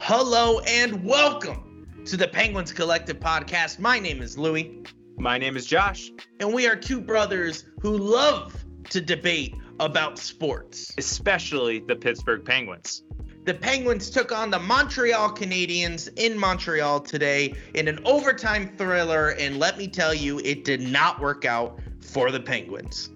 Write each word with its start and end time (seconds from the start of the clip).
Hello 0.00 0.60
and 0.66 1.04
welcome 1.04 1.86
to 2.06 2.16
the 2.16 2.26
Penguins 2.26 2.72
Collective 2.72 3.20
podcast. 3.20 3.78
My 3.78 3.98
name 3.98 4.22
is 4.22 4.38
Louie, 4.38 4.82
My 5.18 5.36
name 5.38 5.56
is 5.56 5.66
Josh, 5.66 6.10
and 6.40 6.52
we 6.52 6.66
are 6.66 6.74
two 6.74 7.00
brothers 7.00 7.66
who 7.80 7.96
love 7.98 8.54
to 8.90 9.00
debate 9.00 9.54
about 9.80 10.18
sports. 10.18 10.92
especially 10.98 11.80
the 11.80 11.94
Pittsburgh 11.94 12.44
Penguins. 12.44 13.04
The 13.48 13.54
Penguins 13.54 14.10
took 14.10 14.30
on 14.30 14.50
the 14.50 14.58
Montreal 14.58 15.30
Canadiens 15.30 16.10
in 16.16 16.38
Montreal 16.38 17.00
today 17.00 17.54
in 17.72 17.88
an 17.88 17.98
overtime 18.04 18.76
thriller, 18.76 19.30
and 19.30 19.58
let 19.58 19.78
me 19.78 19.88
tell 19.88 20.12
you, 20.12 20.38
it 20.40 20.66
did 20.66 20.82
not 20.82 21.18
work 21.18 21.46
out 21.46 21.80
for 21.98 22.30
the 22.30 22.40
Penguins. 22.40 23.08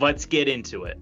Let's 0.00 0.26
get 0.26 0.48
into 0.48 0.82
it. 0.82 0.98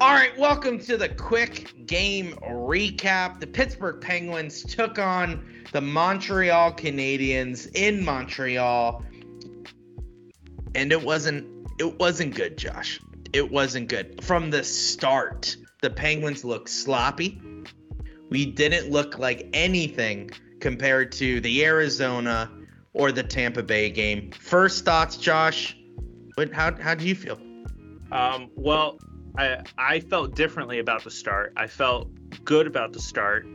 All 0.00 0.14
right, 0.14 0.38
welcome 0.38 0.78
to 0.78 0.96
the 0.96 1.08
quick 1.08 1.84
game 1.86 2.34
recap. 2.48 3.40
The 3.40 3.48
Pittsburgh 3.48 4.00
Penguins 4.00 4.62
took 4.62 5.00
on 5.00 5.44
the 5.72 5.80
Montreal 5.80 6.74
Canadiens 6.74 7.68
in 7.74 8.04
Montreal. 8.04 9.04
And 10.76 10.92
it 10.92 11.02
wasn't 11.02 11.53
it 11.78 11.98
wasn't 11.98 12.34
good, 12.34 12.56
Josh. 12.56 13.00
It 13.32 13.50
wasn't 13.50 13.88
good. 13.88 14.22
From 14.22 14.50
the 14.50 14.62
start, 14.62 15.56
the 15.82 15.90
Penguins 15.90 16.44
looked 16.44 16.70
sloppy. 16.70 17.40
We 18.30 18.46
didn't 18.46 18.90
look 18.90 19.18
like 19.18 19.48
anything 19.52 20.30
compared 20.60 21.12
to 21.12 21.40
the 21.40 21.64
Arizona 21.64 22.50
or 22.92 23.12
the 23.12 23.22
Tampa 23.22 23.62
Bay 23.62 23.90
game. 23.90 24.30
First 24.30 24.84
thoughts, 24.84 25.16
Josh. 25.16 25.76
What 26.36 26.52
how 26.52 26.74
how 26.80 26.94
do 26.94 27.06
you 27.06 27.14
feel? 27.14 27.38
Um, 28.10 28.50
well, 28.54 28.98
I 29.36 29.58
I 29.76 30.00
felt 30.00 30.34
differently 30.34 30.78
about 30.78 31.04
the 31.04 31.10
start. 31.10 31.52
I 31.56 31.66
felt 31.66 32.08
good 32.44 32.66
about 32.66 32.92
the 32.92 33.00
start. 33.00 33.46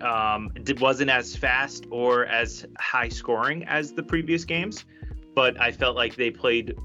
Um, 0.00 0.50
it 0.56 0.80
wasn't 0.80 1.10
as 1.10 1.36
fast 1.36 1.86
or 1.90 2.26
as 2.26 2.66
high 2.78 3.08
scoring 3.08 3.64
as 3.64 3.92
the 3.92 4.02
previous 4.02 4.44
games, 4.44 4.84
but 5.34 5.60
I 5.60 5.70
felt 5.70 5.94
like 5.96 6.16
they 6.16 6.30
played 6.30 6.76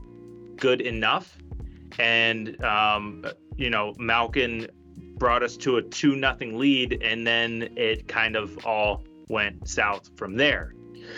good 0.57 0.81
enough. 0.81 1.37
And 1.99 2.61
um, 2.63 3.25
you 3.55 3.69
know, 3.69 3.93
Malkin 3.97 4.67
brought 5.17 5.43
us 5.43 5.57
to 5.57 5.77
a 5.77 5.81
two 5.81 6.15
nothing 6.15 6.57
lead, 6.57 7.01
and 7.01 7.25
then 7.25 7.69
it 7.75 8.07
kind 8.07 8.35
of 8.35 8.65
all 8.65 9.03
went 9.29 9.67
south 9.67 10.09
from 10.15 10.35
there. 10.35 10.73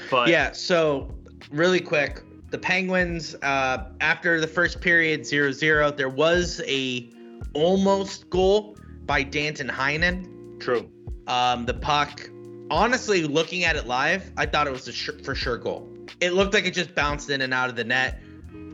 But 0.10 0.30
yeah, 0.30 0.52
so 0.52 1.14
really 1.52 1.80
quick, 1.80 2.22
the 2.52 2.58
Penguins, 2.58 3.36
uh, 3.42 3.92
after 4.02 4.40
the 4.40 4.48
first 4.48 4.82
period 4.82 5.22
0-0, 5.22 5.96
there 5.96 6.10
was 6.10 6.62
a 6.66 7.10
almost 7.54 8.30
goal 8.30 8.78
by 9.06 9.24
Danton 9.24 9.68
Heinen. 9.68 10.60
true. 10.60 10.90
Um, 11.28 11.66
the 11.66 11.76
puck, 11.76 12.28
honestly, 12.72 13.24
looking 13.24 13.64
at 13.64 13.76
it 13.76 13.86
live, 13.86 14.32
I 14.36 14.46
thought 14.48 14.66
it 14.66 14.74
was 14.74 14.88
a 14.88 14.92
sh- 14.92 15.10
for 15.24 15.36
sure 15.36 15.58
goal. 15.58 15.88
It 16.22 16.34
looked 16.34 16.54
like 16.56 16.66
it 16.66 16.74
just 16.74 16.96
bounced 16.96 17.30
in 17.30 17.42
and 17.42 17.54
out 17.54 17.70
of 17.70 17.76
the 17.76 17.84
net. 17.84 18.22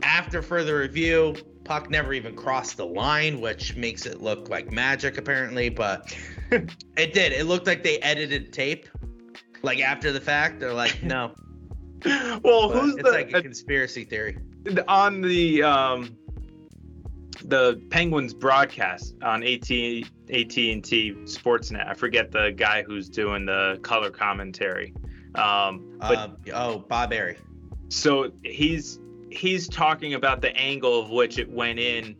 After 0.06 0.40
further 0.40 0.78
review, 0.78 1.34
puck 1.64 1.90
never 1.90 2.12
even 2.14 2.36
crossed 2.36 2.76
the 2.76 2.86
line, 2.86 3.40
which 3.40 3.74
makes 3.74 4.06
it 4.06 4.22
look 4.22 4.48
like 4.48 4.70
magic 4.70 5.18
apparently, 5.18 5.68
but 5.68 6.16
it 6.52 7.12
did. 7.12 7.32
It 7.32 7.46
looked 7.46 7.66
like 7.66 7.82
they 7.82 7.98
edited 7.98 8.52
tape. 8.52 8.88
Like 9.62 9.80
after 9.80 10.12
the 10.12 10.20
fact, 10.20 10.60
they're 10.60 10.72
like, 10.72 11.02
no. 11.02 11.34
well, 12.04 12.68
But 12.68 12.80
who's 12.80 12.94
it's 12.94 13.02
the 13.02 13.10
like 13.10 13.32
a 13.34 13.42
conspiracy 13.42 14.04
theory. 14.04 14.38
on 14.86 15.22
the 15.22 15.62
um 15.64 16.16
the 17.44 17.82
Penguins 17.90 18.32
broadcast 18.32 19.14
on 19.22 19.42
AT 19.42 19.70
AT&T 19.70 21.14
Sportsnet. 21.24 21.86
I 21.86 21.94
forget 21.94 22.30
the 22.30 22.52
guy 22.56 22.82
who's 22.84 23.08
doing 23.08 23.44
the 23.44 23.78
color 23.82 24.10
commentary. 24.10 24.94
Um, 25.34 25.96
but 25.98 26.16
Uh, 26.16 26.28
oh, 26.54 26.78
Bob 26.78 27.12
Errey. 27.12 27.36
so 27.88 28.30
he's 28.42 28.98
he's 29.36 29.68
talking 29.68 30.14
about 30.14 30.40
the 30.40 30.54
angle 30.56 31.00
of 31.00 31.10
which 31.10 31.38
it 31.38 31.50
went 31.50 31.78
in 31.78 32.16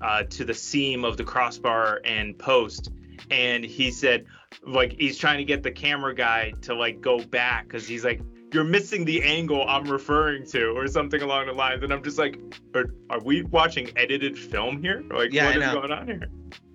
uh, 0.00 0.24
to 0.24 0.44
the 0.44 0.54
seam 0.54 1.04
of 1.04 1.16
the 1.16 1.24
crossbar 1.24 2.00
and 2.04 2.38
post, 2.38 2.90
and 3.30 3.64
he 3.64 3.90
said 3.90 4.26
like 4.66 4.92
he's 4.98 5.16
trying 5.16 5.38
to 5.38 5.44
get 5.44 5.62
the 5.62 5.70
camera 5.70 6.14
guy 6.14 6.52
to 6.62 6.74
like 6.74 7.00
go 7.00 7.18
back 7.18 7.64
because 7.64 7.86
he's 7.86 8.04
like 8.04 8.20
you're 8.52 8.64
missing 8.64 9.04
the 9.04 9.22
angle 9.22 9.66
I'm 9.66 9.84
referring 9.84 10.46
to 10.48 10.70
or 10.70 10.86
something 10.86 11.22
along 11.22 11.46
the 11.46 11.52
lines, 11.52 11.82
and 11.82 11.92
I'm 11.92 12.02
just 12.02 12.18
like, 12.18 12.38
are, 12.74 12.86
are 13.10 13.20
we 13.20 13.42
watching 13.44 13.90
edited 13.96 14.38
film 14.38 14.82
here? 14.82 15.02
Like 15.10 15.32
Yeah, 15.32 15.46
what 15.46 15.56
is 15.56 15.72
going 15.72 15.92
on 15.92 16.06
here? 16.06 16.28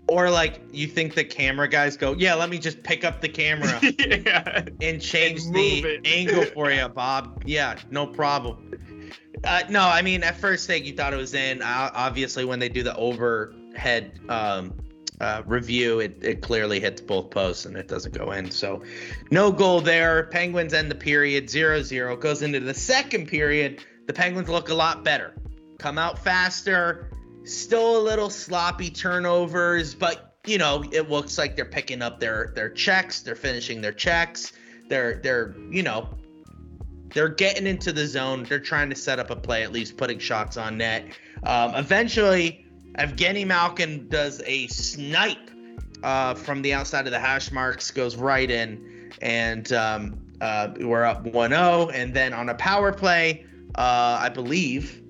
Or 0.09 0.29
like 0.29 0.61
you 0.71 0.87
think 0.87 1.15
the 1.15 1.23
camera 1.23 1.67
guys 1.67 1.97
go, 1.97 2.13
yeah, 2.13 2.33
let 2.33 2.49
me 2.49 2.57
just 2.57 2.81
pick 2.81 3.03
up 3.03 3.19
the 3.21 3.29
camera 3.29 3.79
yeah. 3.99 4.65
and 4.81 5.01
change 5.01 5.43
And 5.43 5.55
the 5.55 5.83
it." 5.83 6.07
angle 6.07 6.45
for 6.53 6.71
you, 6.71 6.87
Bob. 6.87 7.43
Yeah, 7.45 7.75
no 7.91 8.07
problem. 8.07 8.76
Uh, 9.43 9.63
no, 9.69 9.81
I 9.81 10.01
mean 10.01 10.23
at 10.23 10.37
first 10.37 10.67
thing 10.67 10.85
you 10.85 10.93
thought 10.93 11.13
it 11.13 11.17
was 11.17 11.33
in. 11.33 11.61
Obviously, 11.61 12.45
when 12.45 12.59
they 12.59 12.69
do 12.69 12.83
the 12.83 12.95
overhead 12.95 14.19
um, 14.29 14.73
uh, 15.19 15.43
review, 15.45 15.99
it, 15.99 16.17
it 16.21 16.41
clearly 16.41 16.79
hits 16.79 17.01
both 17.01 17.29
posts 17.29 17.65
and 17.65 17.75
it 17.75 17.87
doesn't 17.87 18.13
go 18.13 18.31
in. 18.31 18.51
So 18.51 18.83
no 19.31 19.51
goal 19.51 19.81
there. 19.81 20.23
Penguins 20.23 20.73
end 20.73 20.91
the 20.91 20.95
period 20.95 21.45
0-0. 21.45 22.19
Goes 22.19 22.41
into 22.41 22.59
the 22.59 22.73
second 22.73 23.27
period. 23.27 23.83
The 24.07 24.13
Penguins 24.13 24.49
look 24.49 24.69
a 24.69 24.73
lot 24.73 25.03
better. 25.03 25.33
Come 25.79 25.97
out 25.97 26.17
faster. 26.19 27.11
Still 27.43 28.01
a 28.01 28.03
little 28.03 28.29
sloppy 28.29 28.89
turnovers, 28.89 29.93
but 29.95 30.37
you 30.45 30.57
know 30.57 30.83
it 30.91 31.09
looks 31.09 31.37
like 31.37 31.55
they're 31.55 31.65
picking 31.65 32.01
up 32.01 32.19
their 32.19 32.51
their 32.55 32.69
checks. 32.69 33.21
They're 33.21 33.35
finishing 33.35 33.81
their 33.81 33.93
checks. 33.93 34.53
They're 34.89 35.19
they're 35.23 35.55
you 35.69 35.83
know 35.83 36.09
they're 37.13 37.29
getting 37.29 37.67
into 37.67 37.91
the 37.91 38.05
zone. 38.05 38.43
They're 38.43 38.59
trying 38.59 38.89
to 38.89 38.95
set 38.95 39.19
up 39.19 39.29
a 39.29 39.35
play, 39.35 39.63
at 39.63 39.71
least 39.71 39.97
putting 39.97 40.19
shots 40.19 40.57
on 40.57 40.77
net. 40.77 41.05
Um, 41.43 41.75
eventually, 41.75 42.65
Evgeny 42.97 43.45
Malkin 43.45 44.07
does 44.09 44.41
a 44.45 44.67
snipe 44.67 45.51
uh, 46.03 46.33
from 46.33 46.61
the 46.61 46.73
outside 46.73 47.05
of 47.05 47.11
the 47.11 47.19
hash 47.19 47.51
marks, 47.51 47.91
goes 47.91 48.15
right 48.15 48.49
in, 48.49 49.11
and 49.21 49.71
um, 49.73 50.19
uh, 50.41 50.69
we're 50.79 51.03
up 51.03 51.23
1-0. 51.23 51.91
And 51.93 52.13
then 52.13 52.33
on 52.33 52.49
a 52.49 52.55
power 52.55 52.91
play, 52.91 53.45
uh, 53.75 54.17
I 54.21 54.29
believe. 54.29 55.01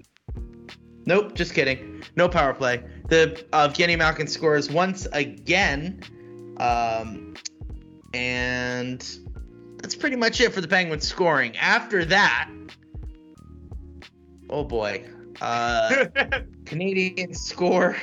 Nope, 1.06 1.36
just 1.36 1.54
kidding. 1.54 2.04
No 2.16 2.28
power 2.28 2.54
play. 2.54 2.84
The 3.10 3.46
uh, 3.54 3.70
Evgeny 3.70 3.98
Malkin 3.98 4.28
scores 4.28 4.70
once 4.70 5.08
again, 5.14 6.02
um, 6.58 7.36
and 8.14 9.20
that's 9.88 9.96
pretty 9.96 10.18
much 10.18 10.42
it 10.42 10.52
for 10.52 10.60
the 10.60 10.68
Penguins 10.68 11.08
scoring. 11.08 11.56
After 11.56 12.04
that, 12.04 12.50
oh 14.50 14.66
boy, 14.66 15.06
uh, 15.40 15.90
Canadiens 16.66 17.38
score, 17.38 17.96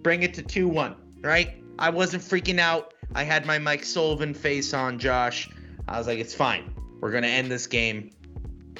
bring 0.00 0.22
it 0.22 0.32
to 0.32 0.42
2 0.42 0.66
1, 0.68 0.96
right? 1.20 1.62
I 1.78 1.90
wasn't 1.90 2.22
freaking 2.22 2.58
out. 2.58 2.94
I 3.14 3.24
had 3.24 3.44
my 3.44 3.58
Mike 3.58 3.84
Sullivan 3.84 4.32
face 4.32 4.72
on, 4.72 4.98
Josh. 4.98 5.50
I 5.86 5.98
was 5.98 6.06
like, 6.06 6.18
it's 6.18 6.34
fine. 6.34 6.74
We're 7.02 7.10
going 7.10 7.24
to 7.24 7.28
end 7.28 7.50
this 7.50 7.66
game. 7.66 8.10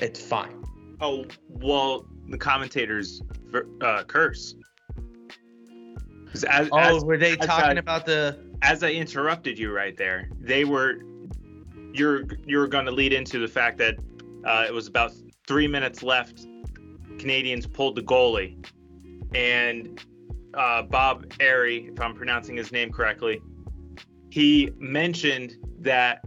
It's 0.01 0.19
fine. 0.19 0.65
oh 1.03 1.27
well, 1.51 2.07
the 2.31 2.39
commentators 2.39 3.21
uh, 3.83 4.05
curse. 4.05 4.55
As, 6.49 6.71
Oh, 6.73 6.79
as, 6.79 7.05
were 7.05 7.19
they 7.19 7.37
talking 7.37 7.77
I- 7.77 7.81
about 7.81 8.07
the. 8.07 8.39
as 8.63 8.83
I 8.83 8.93
interrupted 8.93 9.59
you 9.59 9.71
right 9.71 9.99
there, 9.99 10.31
they 10.41 10.65
were 10.65 11.01
you're 11.99 12.25
you're 12.47 12.67
going 12.67 12.87
to 12.87 12.93
lead 12.93 13.13
into 13.13 13.39
the 13.39 13.49
fact 13.49 13.79
that 13.79 13.97
uh, 14.45 14.65
it 14.67 14.73
was 14.73 14.87
about 14.87 15.13
three 15.47 15.69
minutes 15.69 16.03
left. 16.03 16.47
Canadiens 17.17 17.71
pulled 17.71 17.97
the 17.97 18.03
goalie, 18.03 18.65
and 19.35 20.01
uh, 20.55 20.83
Bob 20.83 21.27
Errey, 21.41 21.93
if 21.93 22.01
I'm 22.01 22.15
pronouncing 22.15 22.57
his 22.57 22.73
name 22.73 22.93
correctly, 22.93 23.43
he 24.31 24.71
mentioned 24.79 25.57
that 25.81 26.25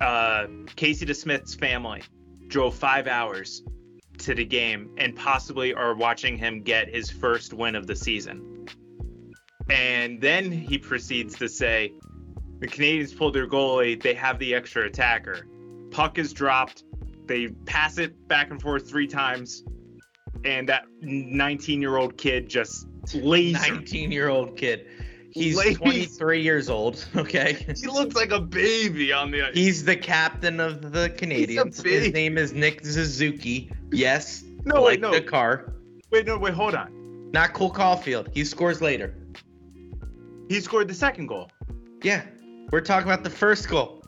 uh, 0.00 0.46
Casey 0.76 1.06
DeSmith's 1.06 1.54
family 1.54 2.02
drove 2.48 2.74
five 2.74 3.06
hours 3.06 3.62
to 4.18 4.34
the 4.34 4.44
game 4.44 4.90
and 4.98 5.14
possibly 5.14 5.72
are 5.74 5.94
watching 5.94 6.36
him 6.36 6.62
get 6.62 6.92
his 6.92 7.10
first 7.10 7.52
win 7.52 7.74
of 7.74 7.86
the 7.86 7.96
season. 7.96 8.66
And 9.70 10.20
then 10.20 10.50
he 10.50 10.78
proceeds 10.78 11.36
to 11.38 11.48
say, 11.48 11.92
the 12.60 12.66
Canadiens 12.66 13.16
pulled 13.16 13.34
their 13.34 13.46
goalie, 13.46 14.00
they 14.00 14.14
have 14.14 14.38
the 14.38 14.54
extra 14.54 14.86
attacker. 14.86 15.46
Puck 15.90 16.18
is 16.18 16.32
dropped, 16.32 16.84
they 17.26 17.48
pass 17.66 17.98
it 17.98 18.28
back 18.28 18.50
and 18.50 18.60
forth 18.60 18.88
three 18.88 19.06
times, 19.06 19.64
and 20.44 20.68
that 20.68 20.84
19 21.00 21.80
year 21.80 21.96
old 21.96 22.16
kid 22.16 22.48
just 22.48 22.86
laser 23.14 23.74
19 23.74 24.12
year 24.12 24.28
old 24.28 24.56
kid. 24.56 24.86
He's 25.30 25.56
Ladies. 25.56 25.78
23 25.78 26.42
years 26.42 26.68
old. 26.68 27.04
Okay. 27.16 27.66
He 27.76 27.86
looks 27.86 28.14
like 28.14 28.30
a 28.30 28.40
baby 28.40 29.12
on 29.12 29.30
the 29.30 29.42
ice. 29.42 29.54
He's 29.54 29.84
the 29.84 29.96
captain 29.96 30.58
of 30.60 30.92
the 30.92 31.10
Canadiens. 31.10 31.82
His 31.82 32.12
name 32.12 32.38
is 32.38 32.52
Nick 32.52 32.84
Suzuki. 32.84 33.70
Yes. 33.92 34.44
No, 34.64 34.82
like 34.82 34.84
wait, 34.84 35.00
no. 35.00 35.12
the 35.12 35.20
car. 35.20 35.74
Wait, 36.10 36.26
no, 36.26 36.38
wait, 36.38 36.54
hold 36.54 36.74
on. 36.74 37.30
Not 37.32 37.52
Cole 37.52 37.72
Caufield. 37.72 38.32
He 38.32 38.44
scores 38.44 38.80
later. 38.80 39.14
He 40.48 40.60
scored 40.60 40.88
the 40.88 40.94
second 40.94 41.26
goal. 41.26 41.50
Yeah. 42.02 42.22
We're 42.70 42.80
talking 42.80 43.08
about 43.10 43.24
the 43.24 43.30
first 43.30 43.68
goal 43.68 44.02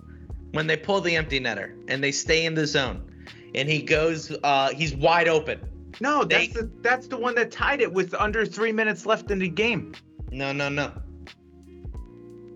when 0.53 0.67
they 0.67 0.77
pull 0.77 1.01
the 1.01 1.17
empty 1.17 1.41
netter 1.41 1.75
and 1.89 2.03
they 2.03 2.12
stay 2.12 2.45
in 2.45 2.55
the 2.55 2.67
zone. 2.67 3.07
And 3.55 3.69
he 3.69 3.83
goes, 3.83 4.37
uh, 4.45 4.71
he's 4.73 4.95
wide 4.95 5.29
open. 5.29 5.61
No, 6.01 6.25
They- 6.25 6.47
that's 6.49 6.61
the 6.61 6.71
that's 6.83 7.07
the 7.09 7.17
one 7.17 7.35
that 7.35 7.51
tied 7.51 7.81
it 7.81 7.93
with 7.93 8.15
under 8.15 8.47
three 8.47 8.73
minutes 8.73 9.07
left 9.07 9.31
in 9.31 9.39
the 9.39 9.49
game. 9.49 9.95
No, 10.31 10.53
no, 10.53 10.69
no. 10.69 10.93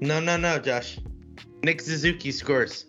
No, 0.01 0.21
no, 0.21 0.37
no, 0.37 0.59
Josh. 0.59 0.99
Nick 1.63 1.81
Suzuki 1.81 2.31
scores. 2.31 2.87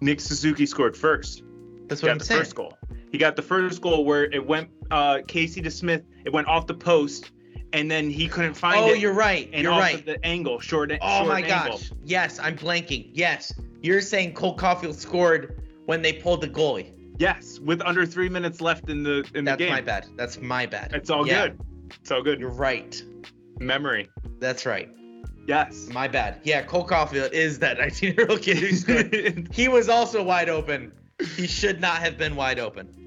Nick 0.00 0.20
Suzuki 0.20 0.66
scored 0.66 0.96
first. 0.96 1.42
That's 1.88 2.00
He 2.00 2.06
what 2.06 2.08
got 2.08 2.12
I'm 2.12 2.18
the 2.18 2.24
saying. 2.24 2.40
first 2.40 2.54
goal. 2.54 2.78
He 3.12 3.18
got 3.18 3.36
the 3.36 3.42
first 3.42 3.80
goal 3.80 4.04
where 4.04 4.24
it 4.24 4.44
went 4.46 4.68
uh, 4.90 5.18
Casey 5.26 5.62
DeSmith. 5.62 6.02
It 6.24 6.32
went 6.32 6.48
off 6.48 6.66
the 6.66 6.74
post, 6.74 7.30
and 7.76 7.90
then 7.90 8.10
he 8.10 8.26
couldn't 8.26 8.54
find 8.54 8.78
Oh, 8.78 8.88
it. 8.88 8.90
Oh, 8.92 8.94
you're 8.94 9.12
right. 9.12 9.48
and 9.52 9.62
You're 9.62 9.72
right. 9.72 9.94
of 9.96 10.04
the 10.06 10.24
angle, 10.24 10.58
short. 10.60 10.90
Oh 11.00 11.18
short 11.18 11.28
my 11.28 11.40
angle. 11.42 11.76
gosh. 11.78 11.92
Yes, 12.04 12.38
I'm 12.40 12.56
blanking. 12.56 13.10
Yes. 13.12 13.52
You're 13.82 14.00
saying 14.00 14.32
Cole 14.34 14.56
Caufield 14.56 14.94
scored 14.94 15.62
when 15.84 16.02
they 16.02 16.14
pulled 16.14 16.40
the 16.40 16.48
goalie. 16.48 16.92
Yes, 17.18 17.58
with 17.60 17.80
under 17.82 18.04
three 18.04 18.28
minutes 18.28 18.60
left 18.60 18.88
in 18.90 19.02
the 19.02 19.24
in 19.34 19.44
That's 19.44 19.58
the 19.58 19.66
game. 19.66 19.70
That's 19.74 19.76
my 19.76 19.80
bad. 19.80 20.06
That's 20.16 20.40
my 20.40 20.66
bad. 20.66 20.92
It's 20.94 21.10
all 21.10 21.26
Yeah, 21.26 21.48
good. 21.48 21.60
It's 22.00 22.10
all 22.10 22.22
good. 22.22 22.40
You're 22.40 22.50
right. 22.50 23.00
Memory. 23.58 24.08
That's 24.38 24.66
right. 24.66 24.88
Yes. 25.46 25.88
My 25.92 26.08
bad. 26.08 26.40
Yeah, 26.42 26.62
Cole 26.62 26.86
Caufield 26.86 27.32
is 27.32 27.58
that 27.60 27.78
19 27.78 28.14
year 28.16 28.26
old 28.28 28.42
kid 28.42 28.56
who 28.58 28.72
scored. 28.72 29.48
he 29.52 29.68
was 29.68 29.88
also 29.88 30.22
wide 30.22 30.48
open. 30.48 30.92
He 31.36 31.46
should 31.46 31.80
not 31.80 31.98
have 31.98 32.18
been 32.18 32.36
wide 32.36 32.58
open. 32.58 33.05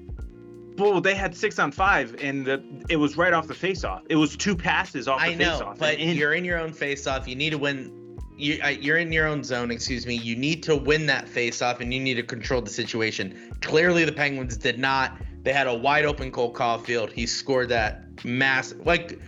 Well, 0.80 1.00
they 1.00 1.14
had 1.14 1.36
six 1.36 1.58
on 1.58 1.70
five, 1.72 2.16
and 2.20 2.46
the, 2.46 2.62
it 2.88 2.96
was 2.96 3.16
right 3.16 3.32
off 3.32 3.46
the 3.46 3.54
face-off. 3.54 4.02
It 4.08 4.16
was 4.16 4.36
two 4.36 4.56
passes 4.56 5.06
off 5.08 5.20
the 5.20 5.26
I 5.26 5.34
know, 5.34 5.52
face-off. 5.58 5.78
but 5.78 5.98
in. 5.98 6.16
you're 6.16 6.32
in 6.32 6.44
your 6.44 6.58
own 6.58 6.72
face-off. 6.72 7.28
You 7.28 7.36
need 7.36 7.50
to 7.50 7.58
win. 7.58 8.18
You, 8.36 8.58
uh, 8.64 8.68
you're 8.68 8.96
in 8.96 9.12
your 9.12 9.26
own 9.26 9.44
zone. 9.44 9.70
Excuse 9.70 10.06
me. 10.06 10.14
You 10.14 10.34
need 10.34 10.62
to 10.64 10.74
win 10.76 11.04
that 11.06 11.28
face-off, 11.28 11.80
and 11.80 11.92
you 11.92 12.00
need 12.00 12.14
to 12.14 12.22
control 12.22 12.62
the 12.62 12.70
situation. 12.70 13.52
Clearly, 13.60 14.04
the 14.04 14.12
Penguins 14.12 14.56
did 14.56 14.78
not. 14.78 15.18
They 15.42 15.52
had 15.52 15.66
a 15.66 15.74
wide 15.74 16.04
open 16.06 16.30
Cole 16.32 16.52
Caufield. 16.52 17.12
He 17.12 17.26
scored 17.26 17.68
that 17.68 18.24
massive, 18.24 18.86
like, 18.86 19.18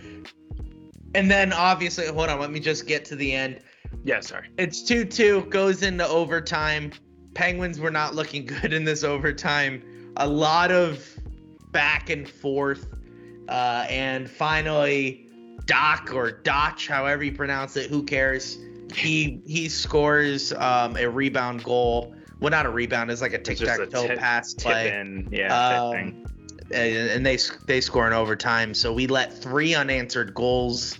and 1.15 1.29
then 1.29 1.53
obviously, 1.53 2.07
hold 2.07 2.29
on. 2.29 2.39
Let 2.39 2.51
me 2.51 2.59
just 2.59 2.87
get 2.87 3.05
to 3.05 3.15
the 3.15 3.31
end. 3.31 3.59
yeah, 4.03 4.19
sorry. 4.19 4.47
It's 4.57 4.81
two-two. 4.81 5.45
Goes 5.49 5.83
into 5.83 6.07
overtime. 6.07 6.91
Penguins 7.35 7.79
were 7.79 7.91
not 7.91 8.15
looking 8.15 8.45
good 8.61 8.73
in 8.73 8.83
this 8.83 9.03
overtime. 9.03 9.83
A 10.17 10.27
lot 10.27 10.71
of 10.71 11.07
back 11.73 12.09
and 12.09 12.29
forth, 12.29 12.87
uh, 13.49 13.85
and 13.89 14.29
finally, 14.29 15.29
Doc 15.65 16.11
or 16.13 16.31
Dotch, 16.31 16.87
however 16.87 17.23
you 17.23 17.33
pronounce 17.33 17.75
it, 17.75 17.89
who 17.89 18.03
cares? 18.03 18.57
He 18.93 19.41
he 19.45 19.67
scores 19.67 20.53
um, 20.53 20.95
a 20.97 21.07
rebound 21.07 21.63
goal. 21.63 22.15
Well, 22.39 22.51
not 22.51 22.65
a 22.65 22.69
rebound. 22.69 23.11
It's 23.11 23.21
like 23.21 23.33
a 23.33 23.39
tic 23.39 23.57
tac 23.57 23.89
toe 23.89 24.15
pass 24.15 24.53
play 24.53 24.97
in, 24.97 25.29
yeah, 25.31 25.81
Um, 25.81 26.25
and, 26.71 27.09
and 27.09 27.25
they 27.25 27.37
they 27.67 27.81
score 27.81 28.07
in 28.07 28.13
overtime. 28.13 28.73
So 28.73 28.93
we 28.93 29.07
let 29.07 29.33
three 29.33 29.75
unanswered 29.75 30.33
goals 30.33 30.99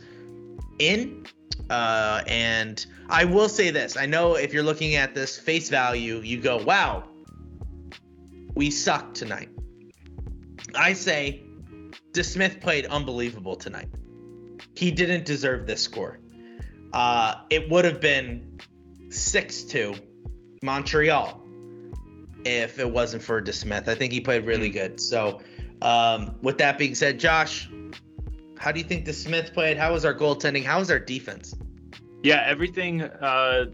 in. 0.79 1.25
Uh, 1.69 2.23
and 2.27 2.85
I 3.09 3.25
will 3.25 3.49
say 3.49 3.71
this: 3.71 3.97
I 3.97 4.05
know 4.05 4.35
if 4.35 4.53
you're 4.53 4.63
looking 4.63 4.95
at 4.95 5.13
this 5.13 5.37
face 5.37 5.69
value, 5.69 6.19
you 6.19 6.39
go, 6.39 6.57
"Wow, 6.57 7.03
we 8.55 8.71
suck 8.71 9.13
tonight." 9.13 9.49
I 10.75 10.93
say, 10.93 11.43
DeSmith 12.11 12.61
played 12.61 12.85
unbelievable 12.85 13.55
tonight. 13.55 13.89
He 14.75 14.91
didn't 14.91 15.25
deserve 15.25 15.67
this 15.67 15.81
score. 15.81 16.19
Uh, 16.91 17.35
it 17.49 17.69
would 17.69 17.85
have 17.85 17.99
been 17.99 18.59
six-two 19.09 19.95
Montreal 20.61 21.41
if 22.45 22.79
it 22.79 22.89
wasn't 22.89 23.23
for 23.23 23.41
DeSmith. 23.41 23.87
I 23.87 23.95
think 23.95 24.13
he 24.13 24.21
played 24.21 24.45
really 24.45 24.69
good. 24.69 24.99
So, 24.99 25.41
um, 25.81 26.35
with 26.41 26.57
that 26.59 26.77
being 26.77 26.95
said, 26.95 27.19
Josh, 27.19 27.69
how 28.57 28.71
do 28.71 28.79
you 28.79 28.85
think 28.85 29.05
DeSmith 29.05 29.53
played? 29.53 29.77
How 29.77 29.93
was 29.93 30.05
our 30.05 30.13
goaltending? 30.13 30.63
How 30.63 30.79
was 30.79 30.89
our 30.89 30.99
defense? 30.99 31.53
Yeah, 32.23 32.43
everything 32.45 33.01
uh, 33.01 33.65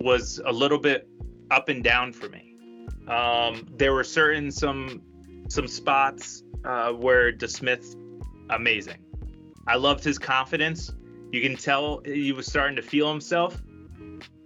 was 0.00 0.40
a 0.44 0.52
little 0.52 0.78
bit 0.78 1.08
up 1.50 1.68
and 1.68 1.82
down 1.82 2.12
for 2.12 2.28
me. 2.28 2.54
Um, 3.08 3.66
there 3.76 3.92
were 3.92 4.04
certain 4.04 4.50
some 4.50 5.02
some 5.48 5.66
spots 5.66 6.42
uh, 6.64 6.92
where 6.92 7.32
DeSmith, 7.32 7.94
amazing. 8.50 8.98
I 9.66 9.76
loved 9.76 10.02
his 10.04 10.18
confidence. 10.18 10.92
You 11.32 11.42
can 11.42 11.56
tell 11.56 12.00
he 12.04 12.32
was 12.32 12.46
starting 12.46 12.76
to 12.76 12.82
feel 12.82 13.10
himself 13.10 13.60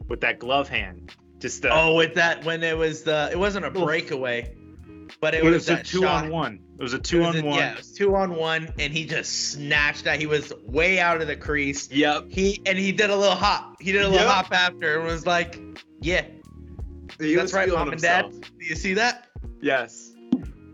with 0.08 0.20
that 0.22 0.38
glove 0.38 0.68
hand. 0.68 1.14
Just 1.38 1.64
uh, 1.64 1.70
Oh, 1.72 1.94
with 1.94 2.14
that 2.14 2.44
when 2.44 2.62
it 2.62 2.76
was 2.76 3.02
the 3.04 3.28
it 3.32 3.38
wasn't 3.38 3.64
a 3.64 3.70
breakaway, 3.70 4.54
but 5.20 5.34
it, 5.34 5.38
it 5.38 5.44
was, 5.44 5.68
was 5.68 5.80
a 5.80 5.82
two 5.82 6.00
shot. 6.02 6.24
on 6.24 6.30
one. 6.30 6.60
It 6.78 6.82
was 6.82 6.92
a 6.94 6.98
two 6.98 7.20
was 7.20 7.28
on 7.28 7.36
a- 7.36 7.44
one. 7.44 7.58
Yeah, 7.58 7.72
it 7.72 7.76
was 7.78 7.92
two 7.92 8.14
on 8.16 8.34
one, 8.34 8.68
and 8.78 8.92
he 8.92 9.04
just 9.06 9.50
snatched 9.52 10.04
that. 10.04 10.18
He 10.18 10.26
was 10.26 10.52
way 10.64 10.98
out 11.00 11.20
of 11.20 11.26
the 11.28 11.36
crease. 11.36 11.90
Yep. 11.90 12.26
He 12.30 12.60
and 12.66 12.76
he 12.78 12.90
did 12.92 13.10
a 13.10 13.16
little 13.16 13.34
hop. 13.36 13.76
He 13.80 13.92
did 13.92 14.02
a 14.02 14.08
little 14.08 14.24
Yep. 14.26 14.34
hop 14.34 14.52
after 14.52 14.98
and 14.98 15.04
was 15.06 15.26
like, 15.26 15.60
"Yeah, 16.00 16.24
He 17.20 17.34
that's 17.34 17.52
right, 17.52 17.68
mom 17.68 17.90
and 17.90 18.00
dad. 18.00 18.30
Do 18.30 18.64
you 18.64 18.74
see 18.76 18.94
that?" 18.94 19.28
Yes. 19.60 20.11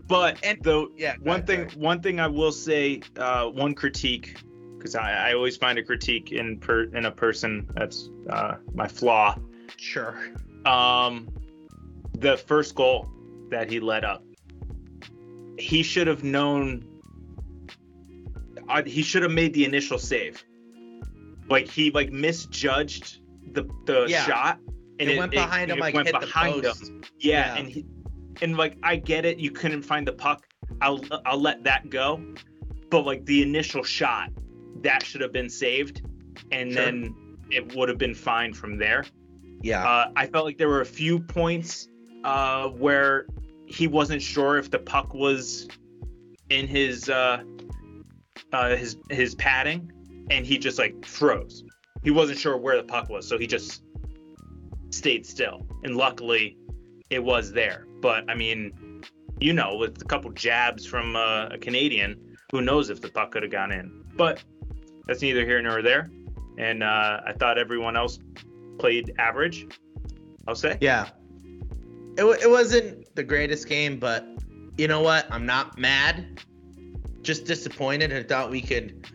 But 0.08 0.38
And- 0.42 0.62
the 0.62 0.88
Yeah. 0.96 1.16
one 1.22 1.44
thing 1.44 1.68
one 1.76 2.00
thing 2.00 2.18
I 2.18 2.26
will 2.26 2.52
say, 2.52 3.02
uh, 3.18 3.46
one 3.46 3.74
critique, 3.74 4.36
because 4.78 4.94
I, 4.94 5.30
I 5.30 5.34
always 5.34 5.56
find 5.56 5.78
a 5.78 5.82
critique 5.82 6.32
in 6.32 6.58
per 6.58 6.84
in 6.84 7.04
a 7.04 7.10
person 7.10 7.68
that's 7.74 8.08
uh, 8.30 8.56
my 8.74 8.88
flaw. 8.88 9.36
Sure. 9.76 10.18
Um, 10.64 11.28
the 12.14 12.36
first 12.36 12.74
goal 12.74 13.08
that 13.50 13.70
he 13.70 13.80
let 13.80 14.04
up, 14.04 14.24
he 15.58 15.82
should 15.82 16.06
have 16.06 16.24
known. 16.24 16.84
Uh, 18.68 18.82
he 18.84 19.02
should 19.02 19.22
have 19.22 19.32
made 19.32 19.52
the 19.54 19.64
initial 19.64 19.98
save. 19.98 20.42
Like 21.48 21.68
he 21.68 21.90
like 21.90 22.10
misjudged 22.12 23.20
the 23.52 23.68
the 23.84 24.06
Yeah. 24.08 24.24
shot, 24.26 24.58
and 25.00 25.10
It, 25.10 25.18
went 25.18 25.32
behind 25.32 25.70
him, 25.70 25.78
like 25.78 25.94
went 25.94 26.08
hit 26.08 26.18
behind 26.20 26.62
the 26.62 26.72
him. 26.72 27.02
Yeah, 27.18 27.54
Yeah. 27.54 27.56
and 27.60 27.68
he, 27.68 27.84
and 28.42 28.56
like 28.56 28.76
I 28.82 28.96
get 28.96 29.24
it, 29.24 29.38
you 29.38 29.50
couldn't 29.50 29.82
find 29.82 30.06
the 30.06 30.12
puck. 30.12 30.46
I'll 30.80 31.00
I'll 31.26 31.40
let 31.40 31.64
that 31.64 31.90
go, 31.90 32.20
but 32.90 33.04
like 33.04 33.24
the 33.26 33.42
initial 33.42 33.82
shot, 33.82 34.30
that 34.82 35.02
should 35.04 35.20
have 35.20 35.32
been 35.32 35.48
saved, 35.50 36.02
and 36.52 36.72
Sure. 36.72 36.84
then 36.84 37.14
it 37.50 37.74
would 37.74 37.88
have 37.88 37.98
been 37.98 38.14
fine 38.14 38.52
from 38.52 38.78
there. 38.78 39.04
Yeah. 39.62 39.86
Uh, 39.88 40.12
I 40.14 40.26
felt 40.26 40.44
like 40.44 40.58
there 40.58 40.68
were 40.68 40.82
a 40.82 40.86
few 40.86 41.18
points 41.18 41.88
uh, 42.24 42.68
where 42.68 43.26
he 43.66 43.86
wasn't 43.86 44.22
sure 44.22 44.56
if 44.58 44.70
the 44.70 44.78
puck 44.78 45.14
was 45.14 45.66
in 46.50 46.66
his 46.66 47.08
uh, 47.08 47.42
uh, 48.52 48.76
his 48.76 48.96
his 49.10 49.34
padding, 49.34 49.90
and 50.30 50.46
he 50.46 50.58
just 50.58 50.78
like 50.78 51.04
froze. 51.04 51.64
He 52.04 52.10
wasn't 52.12 52.38
sure 52.38 52.56
where 52.56 52.76
the 52.76 52.84
puck 52.84 53.08
was, 53.08 53.26
so 53.26 53.36
he 53.38 53.46
just 53.46 53.82
stayed 54.90 55.26
still. 55.26 55.66
And 55.82 55.96
luckily, 55.96 56.56
it 57.10 57.22
was 57.22 57.52
there. 57.52 57.86
But 58.00 58.30
I 58.30 58.34
mean, 58.34 59.02
you 59.40 59.52
know, 59.52 59.76
with 59.76 60.00
a 60.02 60.04
couple 60.04 60.30
jabs 60.32 60.84
from 60.86 61.16
uh, 61.16 61.46
a 61.46 61.58
Canadian, 61.58 62.36
who 62.52 62.60
knows 62.62 62.90
if 62.90 63.00
the 63.00 63.08
puck 63.08 63.32
could 63.32 63.42
have 63.42 63.52
gone 63.52 63.72
in? 63.72 64.04
But 64.16 64.42
that's 65.06 65.22
neither 65.22 65.44
here 65.44 65.60
nor 65.62 65.82
there. 65.82 66.10
And 66.58 66.82
uh, 66.82 67.20
I 67.26 67.32
thought 67.32 67.58
everyone 67.58 67.96
else 67.96 68.18
played 68.78 69.14
average. 69.18 69.66
I'll 70.46 70.54
say. 70.54 70.78
Yeah. 70.80 71.10
It, 72.16 72.24
wa- 72.24 72.36
it 72.40 72.50
wasn't 72.50 73.14
the 73.14 73.22
greatest 73.22 73.68
game, 73.68 73.98
but 73.98 74.26
you 74.76 74.88
know 74.88 75.00
what? 75.00 75.26
I'm 75.30 75.46
not 75.46 75.78
mad. 75.78 76.40
Just 77.22 77.44
disappointed. 77.44 78.12
I 78.12 78.22
thought 78.22 78.50
we 78.50 78.60
could 78.60 79.06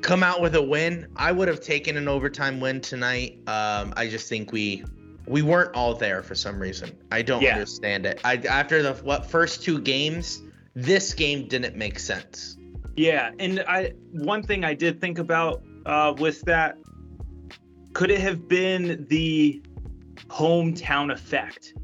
come 0.00 0.22
out 0.22 0.40
with 0.40 0.54
a 0.54 0.62
win. 0.62 1.08
I 1.16 1.32
would 1.32 1.48
have 1.48 1.60
taken 1.60 1.96
an 1.96 2.06
overtime 2.08 2.60
win 2.60 2.80
tonight. 2.80 3.38
Um, 3.48 3.94
I 3.96 4.08
just 4.08 4.28
think 4.28 4.52
we 4.52 4.84
we 5.28 5.42
weren't 5.42 5.74
all 5.74 5.94
there 5.94 6.22
for 6.22 6.34
some 6.34 6.58
reason. 6.60 6.90
I 7.12 7.22
don't 7.22 7.42
Yeah. 7.42 7.52
understand 7.54 8.06
it. 8.06 8.20
I 8.24 8.36
after 8.36 8.82
the 8.82 8.94
what 8.94 9.26
first 9.30 9.62
two 9.62 9.78
games, 9.80 10.42
this 10.74 11.14
game 11.14 11.48
didn't 11.48 11.76
make 11.76 11.98
sense. 11.98 12.56
Yeah, 12.96 13.30
and 13.38 13.60
I 13.68 13.92
one 14.12 14.42
thing 14.42 14.64
I 14.64 14.74
did 14.74 15.00
think 15.00 15.18
about 15.18 15.62
uh, 15.86 16.14
with 16.18 16.42
that 16.42 16.76
could 17.92 18.10
it 18.10 18.20
have 18.20 18.48
been 18.48 19.06
the 19.08 19.62
hometown 20.28 21.12
effect 21.12 21.74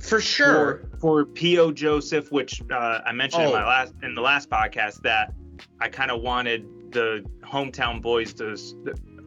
For 0.00 0.20
sure. 0.20 0.88
for, 0.92 0.98
for 0.98 1.24
P.O. 1.26 1.72
Joseph, 1.72 2.32
which 2.32 2.60
uh, 2.70 3.00
I 3.06 3.12
mentioned 3.12 3.44
in 3.44 3.48
Oh. 3.50 3.52
my 3.52 3.64
last 3.66 3.94
in 4.02 4.14
the 4.14 4.20
last 4.20 4.50
podcast 4.50 5.02
that 5.02 5.32
I 5.80 5.88
kind 5.88 6.10
of 6.10 6.20
wanted 6.22 6.66
the 6.92 7.24
hometown 7.42 8.02
boys 8.02 8.34
to 8.34 8.56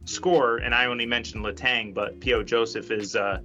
score, 0.05 0.57
and 0.57 0.73
I 0.73 0.85
only 0.85 1.05
mentioned 1.05 1.43
Letang, 1.45 1.93
but 1.93 2.19
P.O. 2.19 2.43
Joseph 2.43 2.91
is 2.91 3.15
uh, 3.15 3.39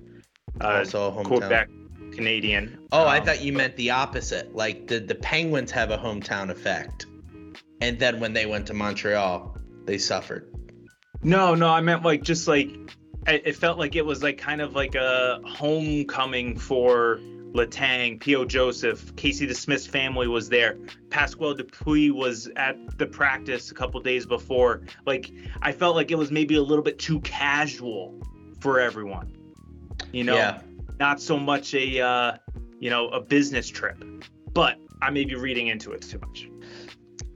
uh, 0.60 0.64
also 0.66 1.10
a. 1.18 1.24
Quebec 1.24 1.68
Canadian. 2.12 2.78
Oh, 2.92 3.04
I 3.04 3.18
Um, 3.18 3.24
thought 3.26 3.42
you 3.42 3.52
meant 3.52 3.76
the 3.76 3.90
opposite. 3.90 4.54
Like 4.54 4.86
did 4.86 5.08
the 5.08 5.14
Penguins 5.14 5.70
have 5.72 5.90
a 5.90 5.98
hometown 5.98 6.50
effect? 6.50 7.06
And 7.80 7.98
then 7.98 8.18
when 8.18 8.32
they 8.32 8.46
went 8.46 8.66
to 8.68 8.74
Montreal, 8.74 9.56
they 9.84 9.98
suffered. 9.98 10.52
No, 11.22 11.54
no, 11.54 11.68
I 11.68 11.80
meant 11.80 12.04
like 12.04 12.22
just 12.22 12.48
like 12.48 12.68
it, 13.26 13.42
it 13.44 13.56
felt 13.56 13.78
like 13.78 13.94
it 13.94 14.04
was 14.04 14.22
like 14.22 14.38
kind 14.38 14.60
of 14.60 14.74
like 14.74 14.94
a 14.94 15.40
homecoming 15.46 16.58
for 16.58 17.20
Letang, 17.52 18.20
P.O. 18.20 18.44
Joseph, 18.44 19.14
Casey 19.16 19.46
DeSmith's 19.46 19.86
family 19.86 20.28
was 20.28 20.48
there. 20.48 20.76
Pascal 21.10 21.54
Dupuis 21.54 22.12
was 22.12 22.48
at 22.56 22.76
the 22.98 23.06
practice 23.06 23.70
a 23.70 23.74
couple 23.74 24.00
days 24.00 24.26
before. 24.26 24.82
Like 25.06 25.30
I 25.62 25.72
felt 25.72 25.96
like 25.96 26.10
it 26.10 26.16
was 26.18 26.30
maybe 26.30 26.56
a 26.56 26.62
little 26.62 26.84
bit 26.84 26.98
too 26.98 27.20
casual 27.20 28.20
for 28.60 28.80
everyone. 28.80 29.32
You 30.12 30.24
know, 30.24 30.36
Yeah. 30.36 30.60
not 31.00 31.20
so 31.20 31.38
much 31.38 31.74
a 31.74 32.00
uh, 32.00 32.36
you 32.78 32.90
know 32.90 33.08
a 33.08 33.20
business 33.20 33.68
trip. 33.68 34.02
But 34.52 34.78
I 35.02 35.10
may 35.10 35.24
be 35.24 35.34
reading 35.34 35.68
into 35.68 35.92
it 35.92 36.02
too 36.02 36.18
much. 36.18 36.48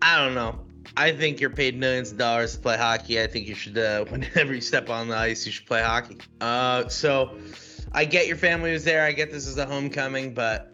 I 0.00 0.18
don't 0.18 0.34
know. 0.34 0.58
I 0.96 1.12
think 1.12 1.40
you're 1.40 1.48
paid 1.50 1.78
millions 1.78 2.10
of 2.12 2.18
dollars 2.18 2.54
to 2.54 2.60
play 2.60 2.76
hockey. 2.76 3.22
I 3.22 3.26
think 3.26 3.46
you 3.46 3.54
should, 3.54 3.78
uh, 3.78 4.04
whenever 4.08 4.52
you 4.52 4.60
step 4.60 4.90
on 4.90 5.08
the 5.08 5.16
ice, 5.16 5.46
you 5.46 5.52
should 5.52 5.66
play 5.66 5.82
hockey. 5.82 6.18
Uh, 6.40 6.88
so 6.88 7.38
I 7.94 8.04
get 8.04 8.26
your 8.26 8.36
family 8.36 8.72
was 8.72 8.84
there. 8.84 9.04
I 9.04 9.12
get 9.12 9.30
this 9.30 9.46
is 9.46 9.58
a 9.58 9.66
homecoming, 9.66 10.34
but 10.34 10.72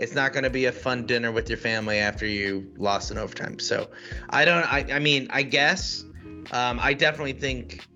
it's 0.00 0.14
not 0.14 0.32
going 0.32 0.44
to 0.44 0.50
be 0.50 0.66
a 0.66 0.72
fun 0.72 1.06
dinner 1.06 1.32
with 1.32 1.48
your 1.48 1.58
family 1.58 1.98
after 1.98 2.26
you 2.26 2.72
lost 2.76 3.10
in 3.10 3.18
overtime. 3.18 3.58
So 3.58 3.90
I 4.30 4.44
don't. 4.44 4.64
I, 4.72 4.86
I 4.92 4.98
mean, 4.98 5.28
I 5.30 5.42
guess 5.42 6.04
um, 6.52 6.78
I 6.80 6.94
definitely 6.94 7.32
think 7.32 7.86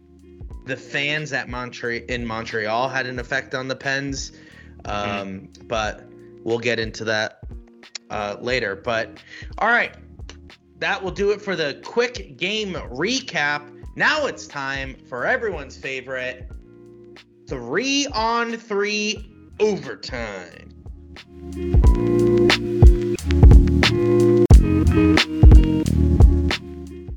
the 0.67 0.77
fans 0.77 1.33
at 1.33 1.49
Montreal 1.49 2.05
in 2.09 2.27
Montreal 2.27 2.89
had 2.89 3.07
an 3.07 3.19
effect 3.19 3.55
on 3.55 3.69
the 3.69 3.77
Pens, 3.77 4.33
um, 4.85 5.49
but 5.65 6.05
we'll 6.45 6.59
get 6.59 6.79
into 6.79 7.05
that 7.05 7.41
uh, 8.11 8.37
later. 8.41 8.77
But 8.77 9.19
all 9.59 9.69
right, 9.69 9.95
that 10.79 11.03
will 11.03 11.11
do 11.11 11.31
it 11.31 11.41
for 11.41 11.57
the 11.57 11.81
quick 11.85 12.37
game 12.37 12.75
recap. 12.75 13.69
Now 13.97 14.27
it's 14.27 14.47
time 14.47 14.97
for 15.09 15.27
everyone's 15.27 15.77
favorite 15.77 16.49
three 17.53 18.07
on 18.15 18.57
three 18.57 19.31
overtime. 19.61 20.71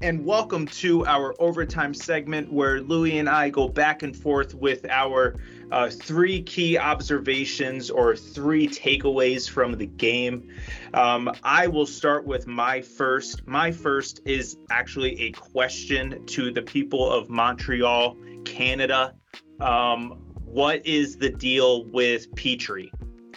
and 0.01 0.23
welcome 0.23 0.67
to 0.67 1.05
our 1.05 1.33
overtime 1.39 1.93
segment 1.93 2.51
where 2.51 2.81
Louie 2.81 3.17
and 3.17 3.29
I 3.29 3.49
go 3.49 3.69
back 3.69 4.03
and 4.03 4.13
forth 4.13 4.53
with 4.53 4.85
our 4.89 5.37
uh, 5.71 5.89
three 5.89 6.43
key 6.43 6.77
observations 6.77 7.89
or 7.89 8.15
three 8.15 8.67
takeaways 8.67 9.49
from 9.49 9.77
the 9.77 9.87
game. 9.87 10.49
Um, 10.93 11.31
I 11.43 11.67
will 11.67 11.87
start 11.87 12.25
with 12.25 12.45
my 12.45 12.81
first. 12.81 13.47
My 13.47 13.71
first 13.71 14.19
is 14.25 14.57
actually 14.69 15.19
a 15.21 15.31
question 15.31 16.25
to 16.25 16.51
the 16.51 16.61
people 16.61 17.09
of 17.09 17.29
Montreal, 17.29 18.17
Canada. 18.43 19.15
Um, 19.59 20.24
what 20.55 20.85
is 20.85 21.17
the 21.17 21.29
deal 21.29 21.83
with 21.83 22.33
Petry? 22.35 22.89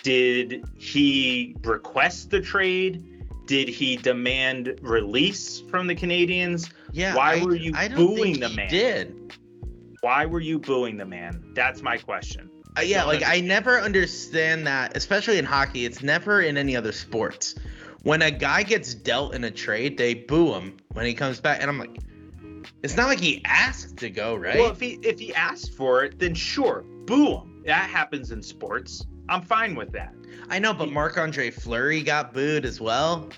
Did 0.05 0.65
he 0.77 1.57
request 1.65 2.31
the 2.31 2.41
trade? 2.41 3.05
Did 3.47 3.69
he 3.69 3.97
demand 3.97 4.79
release 4.83 5.59
from 5.59 5.89
the 5.89 5.97
Canadiens? 5.97 6.71
Yeah. 6.93 7.17
Why 7.17 7.41
I- 7.41 7.45
were 7.45 7.57
you 7.57 7.73
booing 7.73 8.39
the 8.39 8.49
he 8.49 8.57
man? 8.57 8.71
Did. 8.71 9.35
Why 10.01 10.27
were 10.27 10.39
you 10.39 10.61
booing 10.61 10.97
the 10.97 11.07
man? 11.07 11.43
That's 11.55 11.83
my 11.83 11.97
question. 11.97 12.51
Uh, 12.79 12.83
yeah, 12.83 12.99
don't 12.99 13.09
like 13.09 13.25
I 13.27 13.41
never 13.41 13.81
understand 13.81 14.65
that, 14.69 14.97
especially 14.97 15.39
in 15.39 15.45
hockey. 15.45 15.87
It's 15.87 16.05
never 16.05 16.43
in 16.43 16.57
any 16.57 16.77
other 16.77 16.93
sports. 16.93 17.57
When 18.05 18.23
a 18.23 18.31
guy 18.31 18.63
gets 18.63 18.95
dealt 18.95 19.35
in 19.35 19.43
a 19.43 19.51
trade, 19.51 19.99
they 19.99 20.15
boo 20.15 20.55
him 20.55 20.77
when 20.93 21.05
he 21.05 21.15
comes 21.15 21.41
back, 21.41 21.61
and 21.61 21.69
I'm 21.69 21.81
like, 21.81 21.99
it's 22.85 22.97
not 22.97 23.09
like 23.09 23.19
he 23.19 23.43
asked 23.45 23.97
to 23.97 24.09
go, 24.09 24.37
right? 24.37 24.57
Well, 24.57 24.71
if 24.71 24.79
he 24.79 25.01
if 25.03 25.19
he 25.19 25.35
asked 25.35 25.73
for 25.75 26.05
it, 26.05 26.21
then 26.21 26.35
sure, 26.35 26.85
boo. 27.09 27.43
That 27.67 27.91
happens 27.91 28.31
in 28.31 28.43
sports. 28.43 29.05
I'm 29.29 29.43
fine 29.43 29.75
with 29.75 29.93
that. 29.93 30.15
I 30.49 30.59
know, 30.59 30.73
but 30.73 30.91
Marc 30.91 31.19
Andre 31.19 31.51
Fleury 31.51 32.03
got 32.03 32.33
booed 32.33 32.65
as 32.65 32.81
well 32.81 33.29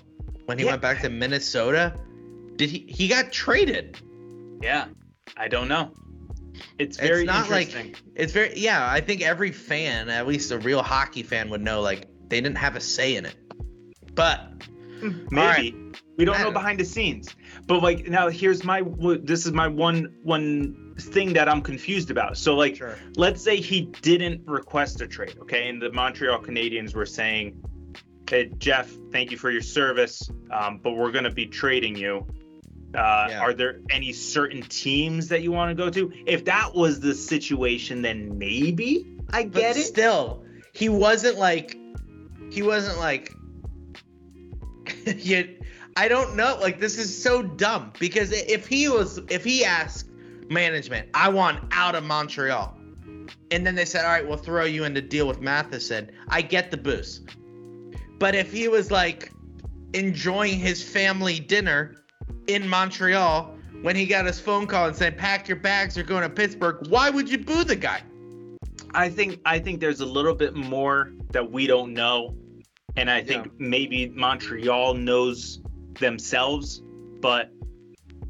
when 0.45 0.57
he 0.57 0.63
Yeah. 0.65 0.71
went 0.71 0.81
back 0.81 1.01
to 1.01 1.09
Minnesota. 1.09 1.93
Did 2.55 2.69
he? 2.69 2.85
He 2.87 3.07
got 3.07 3.31
traded. 3.31 3.97
Yeah, 4.61 4.85
I 5.35 5.47
don't 5.47 5.67
know. 5.67 5.91
It's 6.77 6.97
It's 6.97 7.07
very 7.07 7.23
not 7.25 7.49
like- 7.49 7.67
interesting. 7.75 7.95
It's 8.15 8.33
very 8.33 8.57
yeah. 8.57 8.89
I 8.89 9.01
think 9.01 9.21
every 9.21 9.51
fan, 9.51 10.09
at 10.09 10.27
least 10.27 10.51
a 10.51 10.59
real 10.59 10.83
hockey 10.83 11.23
fan, 11.23 11.49
would 11.49 11.61
know 11.61 11.81
like 11.81 12.07
they 12.29 12.39
didn't 12.39 12.57
have 12.57 12.75
a 12.75 12.81
say 12.81 13.15
in 13.15 13.25
it. 13.25 13.35
But 14.13 14.47
Maybe 15.01 15.25
right. 15.35 15.73
we 16.17 16.25
don't 16.25 16.33
know 16.37 16.43
don't 16.43 16.53
know. 16.53 16.59
behind 16.59 16.79
the 16.79 16.85
scenes. 16.85 17.35
But 17.67 17.81
like 17.81 18.07
now, 18.07 18.29
here's 18.29 18.63
my 18.63 18.83
this 19.23 19.45
is 19.45 19.51
my 19.53 19.67
one 19.67 20.13
one 20.23 20.90
thing 20.99 21.33
that 21.33 21.47
I'm 21.49 21.61
confused 21.61 22.11
about. 22.11 22.37
So 22.37 22.55
like, 22.55 22.75
sure. 22.77 22.97
let's 23.15 23.41
say 23.41 23.57
he 23.57 23.81
didn't 23.81 24.47
request 24.47 25.01
a 25.01 25.07
trade, 25.07 25.35
okay, 25.41 25.69
and 25.69 25.81
the 25.81 25.91
Montreal 25.91 26.39
Canadiens 26.39 26.93
were 26.95 27.05
saying, 27.05 27.61
"Hey 28.29 28.51
Jeff, 28.57 28.91
thank 29.11 29.31
you 29.31 29.37
for 29.37 29.51
your 29.51 29.61
service, 29.61 30.29
um, 30.51 30.79
but 30.83 30.91
we're 30.93 31.11
going 31.11 31.23
to 31.25 31.31
be 31.31 31.47
trading 31.47 31.95
you." 31.95 32.25
Uh, 32.93 33.27
Yeah. 33.29 33.39
Are 33.39 33.53
there 33.53 33.79
any 33.89 34.11
certain 34.11 34.61
teams 34.63 35.29
that 35.29 35.41
you 35.41 35.51
want 35.51 35.69
to 35.69 35.75
go 35.75 35.89
to? 35.89 36.11
If 36.25 36.45
that 36.45 36.75
was 36.75 36.99
the 36.99 37.13
situation, 37.15 38.01
then 38.01 38.37
maybe 38.37 39.05
I 39.31 39.45
But 39.45 39.53
get 39.53 39.77
it. 39.77 39.83
still, 39.83 40.43
he 40.73 40.89
wasn't 40.89 41.37
like, 41.37 41.77
he 42.51 42.61
wasn't 42.61 42.97
like, 42.99 43.33
yet. 45.05 45.47
I 45.95 46.07
don't 46.07 46.35
know. 46.35 46.57
Like 46.59 46.79
this 46.79 46.97
is 46.97 47.21
so 47.21 47.41
dumb 47.41 47.91
because 47.99 48.31
if 48.31 48.67
he 48.67 48.87
was, 48.89 49.19
if 49.29 49.43
he 49.43 49.65
asked 49.65 50.09
management, 50.51 51.07
I 51.13 51.29
want 51.29 51.63
out 51.71 51.95
of 51.95 52.03
Montreal, 52.03 52.77
and 53.49 53.65
then 53.65 53.75
they 53.75 53.85
said, 53.85 54.05
all 54.05 54.11
right, 54.11 54.27
we'll 54.27 54.37
throw 54.37 54.65
you 54.65 54.83
in 54.83 54.93
to 54.95 55.01
deal 55.01 55.27
with 55.27 55.41
Matheson. 55.41 56.11
I 56.29 56.41
get 56.41 56.69
the 56.71 56.77
boost, 56.77 57.29
but 58.19 58.35
if 58.35 58.51
he 58.51 58.67
was 58.67 58.91
like 58.91 59.31
enjoying 59.93 60.59
his 60.59 60.83
family 60.83 61.39
dinner 61.39 61.95
in 62.47 62.67
Montreal 62.67 63.57
when 63.81 63.95
he 63.95 64.05
got 64.05 64.25
his 64.25 64.39
phone 64.39 64.67
call 64.67 64.87
and 64.87 64.95
said, 64.95 65.17
pack 65.17 65.47
your 65.47 65.57
bags, 65.57 65.97
you're 65.97 66.05
going 66.05 66.23
to 66.23 66.29
Pittsburgh, 66.29 66.87
why 66.87 67.09
would 67.09 67.29
you 67.29 67.37
boo 67.39 67.63
the 67.63 67.75
guy? 67.75 68.01
I 68.93 69.09
think 69.09 69.39
I 69.45 69.57
think 69.57 69.79
there's 69.79 70.01
a 70.01 70.05
little 70.05 70.35
bit 70.35 70.53
more 70.53 71.13
that 71.31 71.49
we 71.49 71.65
don't 71.65 71.93
know, 71.93 72.35
and 72.97 73.09
I 73.09 73.23
think 73.23 73.45
Yeah. 73.45 73.51
maybe 73.57 74.09
Montreal 74.09 74.95
knows 74.95 75.61
themselves, 75.99 76.81
but 77.21 77.51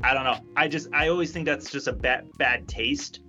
I 0.03 0.13
don't 0.13 0.23
know. 0.23 0.39
I 0.55 0.67
just 0.67 0.87
I 0.93 1.07
always 1.09 1.31
think 1.31 1.45
that's 1.45 1.69
just 1.71 1.87
a 1.87 1.93
bad 1.93 2.27
bad 2.37 2.67
taste. 2.67 3.21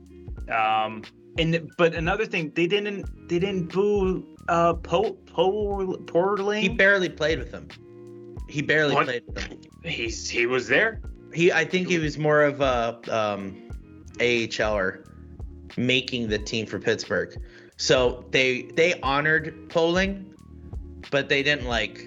Um, 0.50 1.02
and 1.38 1.70
but 1.78 1.94
another 1.94 2.26
thing, 2.26 2.52
they 2.54 2.66
didn't 2.66 3.28
they 3.28 3.38
didn't 3.38 3.72
boo 3.72 4.26
uh 4.48 4.74
po 4.74 5.12
po 5.26 5.96
Poehling. 6.04 6.60
He 6.60 6.68
barely 6.68 7.08
played 7.08 7.38
with 7.38 7.50
them. 7.50 7.68
He 8.48 8.62
barely 8.62 8.94
What? 8.94 9.06
played 9.06 9.22
with 9.26 9.36
them. 9.36 9.58
He's 9.84 10.28
he 10.28 10.46
was 10.46 10.68
there. 10.68 11.00
He, 11.32 11.50
I 11.50 11.64
think 11.64 11.88
he 11.88 11.98
was 11.98 12.18
more 12.18 12.42
of 12.42 12.60
a 12.60 13.00
um, 13.10 13.70
AHLer 14.18 15.06
making 15.78 16.28
the 16.28 16.38
team 16.38 16.66
for 16.66 16.78
Pittsburgh. 16.78 17.34
So 17.78 18.26
they 18.30 18.62
they 18.74 19.00
honored 19.00 19.68
Poehling, 19.68 20.34
but 21.10 21.28
they 21.28 21.42
didn't 21.42 21.66
like. 21.66 22.06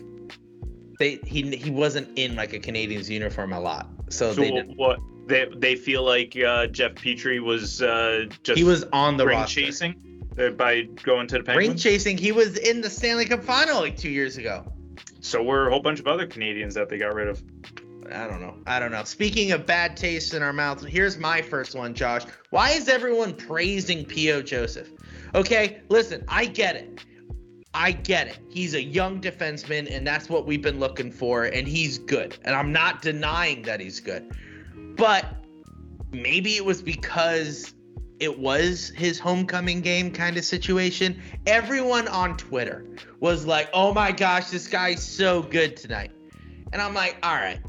They 0.99 1.15
he 1.25 1.55
he 1.55 1.71
wasn't 1.71 2.17
in 2.17 2.35
like 2.35 2.53
a 2.53 2.59
Canadian's 2.59 3.09
uniform 3.09 3.51
a 3.51 3.59
lot. 3.59 3.89
So, 4.09 4.33
So 4.33 4.41
they 4.41 4.61
what 4.75 4.99
they 5.27 5.47
they 5.55 5.75
feel 5.75 6.03
like 6.03 6.37
uh, 6.37 6.67
Jeff 6.67 6.93
Petry 6.95 7.43
was 7.43 7.81
uh, 7.81 8.25
just 8.43 8.57
He 8.57 8.63
was 8.63 8.83
on 8.93 9.17
the 9.17 9.25
ring 9.25 9.39
roster. 9.39 9.61
chasing 9.61 9.95
uh, 10.39 10.49
by 10.49 10.83
going 11.03 11.27
to 11.27 11.39
the 11.39 11.55
Ring 11.55 11.75
chasing. 11.75 12.17
He 12.17 12.31
was 12.31 12.57
in 12.57 12.81
the 12.81 12.89
Stanley 12.89 13.25
Cup 13.25 13.43
final 13.43 13.81
like 13.81 13.97
two 13.97 14.09
years 14.09 14.37
ago. 14.37 14.65
So 15.21 15.41
were 15.41 15.67
a 15.67 15.71
whole 15.71 15.79
bunch 15.79 15.99
of 15.99 16.07
other 16.07 16.27
Canadians 16.27 16.75
that 16.75 16.89
they 16.89 16.97
got 16.97 17.13
rid 17.15 17.27
of. 17.27 17.41
I 18.11 18.27
don't 18.27 18.39
know. 18.39 18.55
I 18.67 18.79
don't 18.79 18.91
know. 18.91 19.03
Speaking 19.03 19.51
of 19.51 19.65
bad 19.65 19.97
taste 19.97 20.35
in 20.35 20.43
our 20.43 20.53
mouths, 20.53 20.85
here's 20.85 21.17
my 21.17 21.41
first 21.41 21.73
one, 21.73 21.95
Josh. 21.95 22.21
Why 22.51 22.69
is 22.71 22.87
everyone 22.87 23.33
praising 23.33 24.05
P.O. 24.05 24.43
Joseph? 24.43 24.91
Okay, 25.33 25.81
listen, 25.89 26.23
I 26.27 26.45
get 26.45 26.75
it. 26.75 27.03
I 27.75 27.91
get 27.91 28.27
it. 28.27 28.39
He's 28.49 28.73
a 28.73 28.81
young 28.81 29.19
defenseman, 29.19 29.93
and 29.93 30.07
that's 30.07 30.29
what 30.29 30.45
we've 30.45 30.61
been 30.61 30.79
looking 30.79 31.11
for, 31.11 31.43
and 31.43 31.67
he's 31.67 31.97
good. 31.97 32.37
And 32.45 32.55
I'm 32.55 32.71
not 32.71 33.01
denying 33.01 33.63
that 33.63 33.81
he's 33.81 33.99
good. 33.99 34.33
But 34.95 35.25
maybe 36.11 36.55
it 36.55 36.63
was 36.63 36.81
because 36.81 37.73
it 38.21 38.39
was 38.39 38.93
his 38.95 39.19
homecoming 39.19 39.81
game 39.81 40.09
kind 40.09 40.37
of 40.37 40.45
situation. 40.45 41.21
Everyone 41.45 42.07
on 42.07 42.37
Twitter 42.37 42.85
was 43.19 43.45
like, 43.45 43.69
oh 43.73 43.93
my 43.93 44.13
gosh, 44.13 44.51
this 44.51 44.67
guy's 44.69 45.03
so 45.03 45.41
good 45.41 45.75
tonight. 45.75 46.11
And 46.71 46.81
I'm 46.81 46.93
like, 46.93 47.17
all 47.23 47.35
right, 47.35 47.59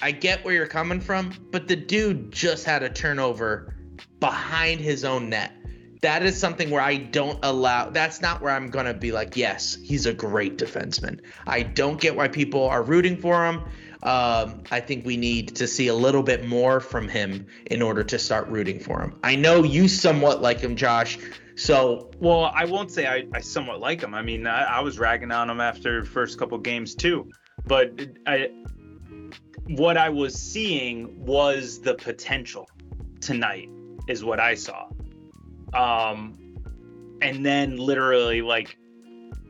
I 0.00 0.12
get 0.12 0.44
where 0.44 0.54
you're 0.54 0.68
coming 0.68 1.00
from, 1.00 1.32
but 1.50 1.66
the 1.66 1.74
dude 1.74 2.30
just 2.30 2.64
had 2.64 2.84
a 2.84 2.88
turnover 2.88 3.74
behind 4.20 4.80
his 4.80 5.04
own 5.04 5.28
net. 5.28 5.52
That 6.02 6.24
is 6.24 6.38
something 6.38 6.70
where 6.70 6.80
I 6.80 6.96
don't 6.96 7.38
allow. 7.44 7.90
That's 7.90 8.20
not 8.20 8.42
where 8.42 8.52
I'm 8.52 8.70
gonna 8.70 8.92
be 8.92 9.12
like, 9.12 9.36
yes, 9.36 9.78
he's 9.82 10.04
a 10.04 10.12
great 10.12 10.58
defenseman. 10.58 11.20
I 11.46 11.62
don't 11.62 12.00
get 12.00 12.16
why 12.16 12.28
people 12.28 12.68
are 12.68 12.82
rooting 12.82 13.16
for 13.16 13.46
him. 13.46 13.62
Um, 14.02 14.64
I 14.72 14.80
think 14.80 15.06
we 15.06 15.16
need 15.16 15.54
to 15.56 15.68
see 15.68 15.86
a 15.86 15.94
little 15.94 16.24
bit 16.24 16.44
more 16.44 16.80
from 16.80 17.08
him 17.08 17.46
in 17.66 17.82
order 17.82 18.02
to 18.02 18.18
start 18.18 18.48
rooting 18.48 18.80
for 18.80 19.00
him. 19.00 19.14
I 19.22 19.36
know 19.36 19.62
you 19.62 19.86
somewhat 19.86 20.42
like 20.42 20.58
him, 20.58 20.74
Josh. 20.74 21.18
So, 21.54 22.10
well, 22.18 22.50
I 22.52 22.64
won't 22.64 22.90
say 22.90 23.06
I, 23.06 23.24
I 23.32 23.40
somewhat 23.40 23.78
like 23.78 24.02
him. 24.02 24.12
I 24.12 24.22
mean, 24.22 24.48
I, 24.48 24.64
I 24.64 24.80
was 24.80 24.98
ragging 24.98 25.30
on 25.30 25.48
him 25.48 25.60
after 25.60 26.04
first 26.04 26.36
couple 26.36 26.58
games 26.58 26.96
too, 26.96 27.30
but 27.64 27.92
I, 28.26 28.50
what 29.68 29.96
I 29.96 30.08
was 30.08 30.34
seeing 30.34 31.24
was 31.24 31.80
the 31.80 31.94
potential 31.94 32.68
tonight 33.20 33.68
is 34.08 34.24
what 34.24 34.40
I 34.40 34.54
saw. 34.54 34.88
Um, 35.74 36.38
and 37.22 37.44
then 37.44 37.76
literally 37.76 38.42
like 38.42 38.76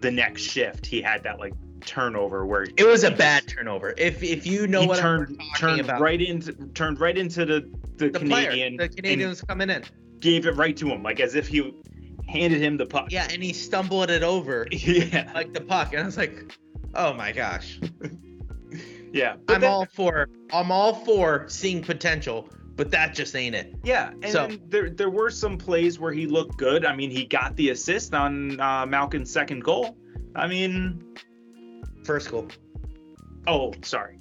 the 0.01 0.11
next 0.11 0.43
shift, 0.43 0.87
he 0.87 1.01
had 1.03 1.23
that 1.25 1.39
like 1.39 1.55
turnover 1.85 2.47
where 2.47 2.67
it 2.77 2.87
was 2.87 3.05
a 3.05 3.11
bad 3.11 3.49
turnover. 3.49 3.95
If 3.97 4.23
if 4.23 4.47
you 4.47 4.67
know 4.67 4.85
what 4.85 4.99
turned 4.99 5.41
turned 5.57 5.81
about, 5.81 6.01
right 6.01 6.21
into 6.21 6.53
turned 6.75 7.01
right 7.01 7.17
into 7.17 7.45
the 7.45 7.69
the, 7.97 8.11
the 8.11 8.19
Canadian, 8.19 8.77
player, 8.77 8.89
the 8.89 8.95
Canadian 8.95 9.29
was 9.29 9.43
coming 9.43 9.71
in. 9.71 9.85
gave 10.21 10.47
it 10.47 10.53
right 10.53 10.77
to 10.77 10.89
him, 10.89 11.03
like 11.03 11.21
as 11.21 11.35
if 11.35 11.49
he 11.49 11.75
handed 12.29 12.61
him 12.61 12.77
the 12.77 12.87
puck. 12.87 13.09
Yeah, 13.11 13.29
and 13.31 13.43
he 13.43 13.53
stumbled 13.53 14.11
it 14.11 14.23
over 14.23 14.67
yeah, 14.73 15.31
like 15.35 15.53
the 15.53 15.61
puck, 15.61 15.93
and 15.93 16.03
I 16.03 16.07
was 16.07 16.17
like, 16.17 16.57
oh 16.95 17.13
my 17.13 17.33
gosh. 17.33 17.81
yeah. 19.13 19.37
I'm 19.49 19.61
then- 19.61 19.71
all 19.71 19.87
for 19.87 20.29
I'm 20.53 20.71
all 20.71 20.95
for 21.05 21.47
seeing 21.49 21.83
potential, 21.83 22.49
but 22.77 22.91
that 22.91 23.15
just 23.15 23.35
ain't 23.37 23.55
it. 23.55 23.75
Yeah, 23.85 24.11
and 24.23 24.33
So- 24.33 24.49
there 24.69 24.91
there 24.91 25.11
were 25.11 25.31
some 25.31 25.57
plays 25.59 25.99
where 25.99 26.13
he 26.13 26.27
looked 26.27 26.57
good. 26.57 26.85
I 26.85 26.95
mean, 26.95 27.11
he 27.11 27.25
got 27.25 27.55
the 27.57 27.71
assist 27.71 28.15
on 28.15 28.61
uh, 28.61 28.87
Malkin's 28.87 29.31
second 29.31 29.61
goal. 29.65 29.97
I 30.35 30.47
mean, 30.47 31.03
First 32.05 32.31
goal, 32.33 32.49
oh, 33.47 33.73
sorry, 33.83 34.19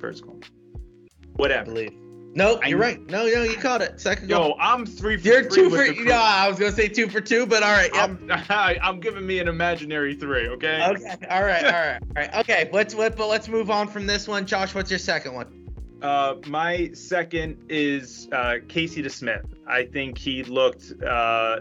first 0.00 0.24
goal. 0.24 0.40
I 0.42 1.08
Whatever. 1.36 1.64
believe. 1.66 1.92
No, 2.34 2.58
I- 2.62 2.68
you're 2.68 2.78
right. 2.78 3.00
No, 3.10 3.26
no, 3.26 3.42
you 3.42 3.56
caught 3.56 3.82
it. 3.82 4.00
Second 4.00 4.28
goal. 4.28 4.50
Yo, 4.50 4.56
I'm 4.60 4.86
three 4.86 5.16
for 5.18 5.26
You're 5.28 5.42
three 5.44 5.64
two 5.64 5.70
for. 5.70 5.92
crew. 5.92 6.04
No, 6.04 6.14
I 6.14 6.48
was 6.48 6.58
gonna 6.58 6.72
say 6.72 6.88
two 6.88 7.08
for 7.08 7.20
two, 7.20 7.44
but 7.46 7.62
all 7.62 7.72
right. 7.72 7.90
I'm, 7.94 8.30
I'm 8.50 9.00
giving 9.00 9.26
me 9.26 9.40
an 9.40 9.48
imaginary 9.48 10.14
three. 10.14 10.46
Okay. 10.48 10.82
Okay. 10.88 11.26
All 11.28 11.42
right. 11.44 11.64
All 11.64 11.70
right. 11.72 11.98
All 12.02 12.08
right. 12.16 12.34
Okay. 12.36 12.70
Let's 12.72 12.94
let 12.94 13.16
but 13.16 13.28
let's 13.28 13.48
move 13.48 13.70
on 13.70 13.88
from 13.88 14.06
this 14.06 14.26
one. 14.28 14.46
Josh, 14.46 14.74
what's 14.74 14.90
your 14.90 14.98
second 14.98 15.34
one? 15.34 15.57
Uh, 16.00 16.36
my 16.46 16.90
second 16.92 17.64
is 17.68 18.28
uh, 18.30 18.56
Casey 18.68 19.02
DeSmith. 19.02 19.44
I 19.66 19.84
think 19.84 20.16
he 20.16 20.44
looked. 20.44 20.92
Uh, 21.02 21.60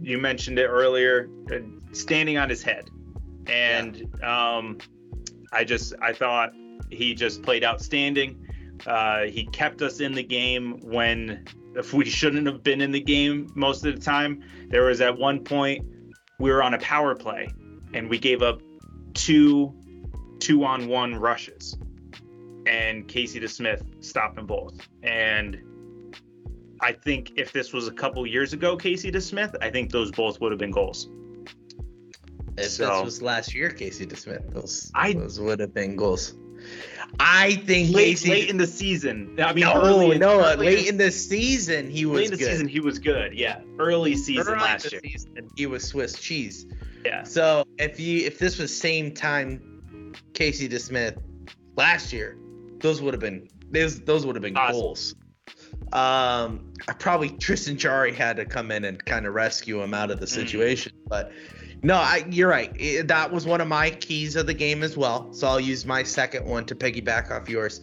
you 0.00 0.18
mentioned 0.18 0.58
it 0.58 0.66
earlier, 0.66 1.28
uh, 1.52 1.58
standing 1.92 2.38
on 2.38 2.48
his 2.48 2.62
head, 2.62 2.88
and 3.46 4.02
um, 4.24 4.78
I 5.52 5.64
just 5.64 5.92
I 6.00 6.14
thought 6.14 6.52
he 6.90 7.14
just 7.14 7.42
played 7.42 7.62
outstanding. 7.62 8.46
Uh, 8.86 9.24
he 9.24 9.44
kept 9.46 9.82
us 9.82 10.00
in 10.00 10.12
the 10.14 10.22
game 10.22 10.80
when 10.82 11.44
if 11.74 11.92
we 11.92 12.06
shouldn't 12.06 12.46
have 12.46 12.62
been 12.62 12.80
in 12.80 12.90
the 12.90 13.00
game 13.00 13.50
most 13.54 13.84
of 13.84 13.94
the 13.94 14.00
time. 14.00 14.42
There 14.68 14.84
was 14.84 15.02
at 15.02 15.18
one 15.18 15.44
point 15.44 15.86
we 16.38 16.50
were 16.50 16.62
on 16.62 16.72
a 16.72 16.78
power 16.78 17.14
play 17.14 17.48
and 17.92 18.08
we 18.08 18.18
gave 18.18 18.42
up 18.42 18.62
two 19.12 19.74
two 20.38 20.64
on 20.64 20.86
one 20.88 21.16
rushes 21.16 21.76
and 22.68 23.08
Casey 23.08 23.40
DeSmith 23.40 23.82
them 24.36 24.46
both. 24.46 24.74
And 25.02 25.58
I 26.80 26.92
think 26.92 27.32
if 27.36 27.52
this 27.52 27.72
was 27.72 27.88
a 27.88 27.92
couple 27.92 28.24
years 28.26 28.52
ago, 28.52 28.76
Casey 28.76 29.10
DeSmith, 29.10 29.54
I 29.60 29.70
think 29.70 29.90
those 29.90 30.10
both 30.12 30.40
would 30.40 30.52
have 30.52 30.58
been 30.58 30.70
goals. 30.70 31.08
If 32.56 32.70
So- 32.70 32.86
this 32.88 33.04
was 33.04 33.22
last 33.22 33.54
year, 33.54 33.70
Casey 33.70 34.06
DeSmith, 34.06 34.52
those 34.52 34.90
I- 34.94 35.12
those 35.14 35.40
would 35.40 35.60
have 35.60 35.74
been 35.74 35.96
goals. 35.96 36.34
I 37.20 37.54
think 37.66 37.94
Late, 37.94 38.04
Casey. 38.18 38.30
late 38.30 38.50
in 38.50 38.56
the 38.56 38.66
season. 38.66 39.36
I 39.38 39.52
mean, 39.52 39.64
no, 39.64 39.80
early 39.80 40.18
no, 40.18 40.40
early 40.44 40.66
late 40.66 40.88
in 40.88 40.96
the 40.96 41.10
season 41.12 41.88
he 41.88 42.04
was 42.04 42.16
late 42.16 42.24
in 42.26 42.30
the 42.32 42.36
good. 42.36 42.50
season 42.50 42.68
he 42.68 42.80
was 42.80 42.98
good. 42.98 43.32
Yeah, 43.32 43.60
early 43.78 44.16
season 44.16 44.48
Early 44.54 44.58
last 44.60 44.90
year. 44.90 45.00
season, 45.04 45.48
he 45.56 45.66
was 45.66 45.84
Swiss 45.84 46.18
cheese. 46.18 46.66
Yeah, 47.06 47.22
So 47.22 47.64
if 47.78 48.00
you 48.00 48.26
if 48.26 48.38
this 48.40 48.58
was 48.58 48.76
same 48.76 49.12
time 49.12 49.62
Casey 50.34 50.68
DeSmith 50.68 51.16
last 51.76 52.12
year, 52.12 52.36
those 52.80 53.00
would 53.02 53.14
have 53.14 53.20
been 53.20 53.48
those 53.70 54.00
those 54.00 54.24
would 54.26 54.34
have 54.36 54.42
been 54.42 54.56
Awesome. 54.56 54.80
goals. 54.80 55.14
Um, 55.92 56.72
I 56.86 56.92
probably 56.98 57.30
Tristan 57.30 57.76
Jarry 57.76 58.12
had 58.12 58.36
to 58.36 58.44
come 58.44 58.70
in 58.70 58.84
and 58.84 59.02
kind 59.04 59.26
of 59.26 59.34
rescue 59.34 59.80
him 59.82 59.94
out 59.94 60.10
of 60.10 60.20
the 60.20 60.26
Mm. 60.26 60.30
situation, 60.30 60.92
but 61.06 61.32
no, 61.82 61.94
I, 61.94 62.24
you're 62.28 62.48
right. 62.48 62.72
It- 62.78 63.08
that 63.08 63.32
was 63.32 63.46
one 63.46 63.60
of 63.60 63.68
my 63.68 63.90
keys 63.90 64.36
of 64.36 64.46
the 64.46 64.54
game 64.54 64.82
as 64.82 64.96
well. 64.96 65.32
So 65.32 65.46
I'll 65.46 65.60
use 65.60 65.86
my 65.86 66.02
second 66.02 66.44
one 66.44 66.66
to 66.66 66.74
piggyback 66.74 67.30
off 67.30 67.48
yours. 67.48 67.80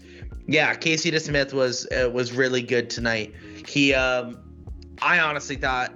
Yeah, 0.48 0.74
Casey 0.76 1.10
DeSmith 1.12 1.54
was 1.54 1.88
uh, 1.92 2.10
was 2.12 2.32
really 2.34 2.62
good 2.62 2.90
tonight. 2.90 3.34
He, 3.68 3.94
um, 3.96 4.38
I 5.02 5.20
honestly 5.20 5.56
thought 5.56 5.92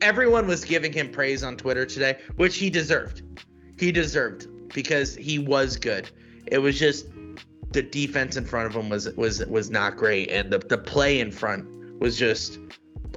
everyone 0.00 0.46
was 0.46 0.64
giving 0.64 0.92
him 0.92 1.10
praise 1.10 1.42
on 1.42 1.56
Twitter 1.56 1.84
today, 1.84 2.18
which 2.36 2.56
he 2.56 2.70
deserved. 2.70 3.22
He 3.78 3.90
deserved 3.90 4.46
because 4.72 5.16
he 5.16 5.38
was 5.40 5.76
good. 5.76 6.08
It 6.46 6.58
was 6.58 6.78
just 6.78 7.06
the 7.72 7.82
defense 7.82 8.36
in 8.36 8.44
front 8.44 8.66
of 8.66 8.74
him 8.74 8.88
was 8.88 9.08
was 9.16 9.44
was 9.46 9.70
not 9.70 9.96
great, 9.96 10.30
and 10.30 10.50
the 10.52 10.58
the 10.58 10.78
play 10.78 11.20
in 11.20 11.30
front 11.30 11.66
was 12.00 12.18
just 12.18 12.58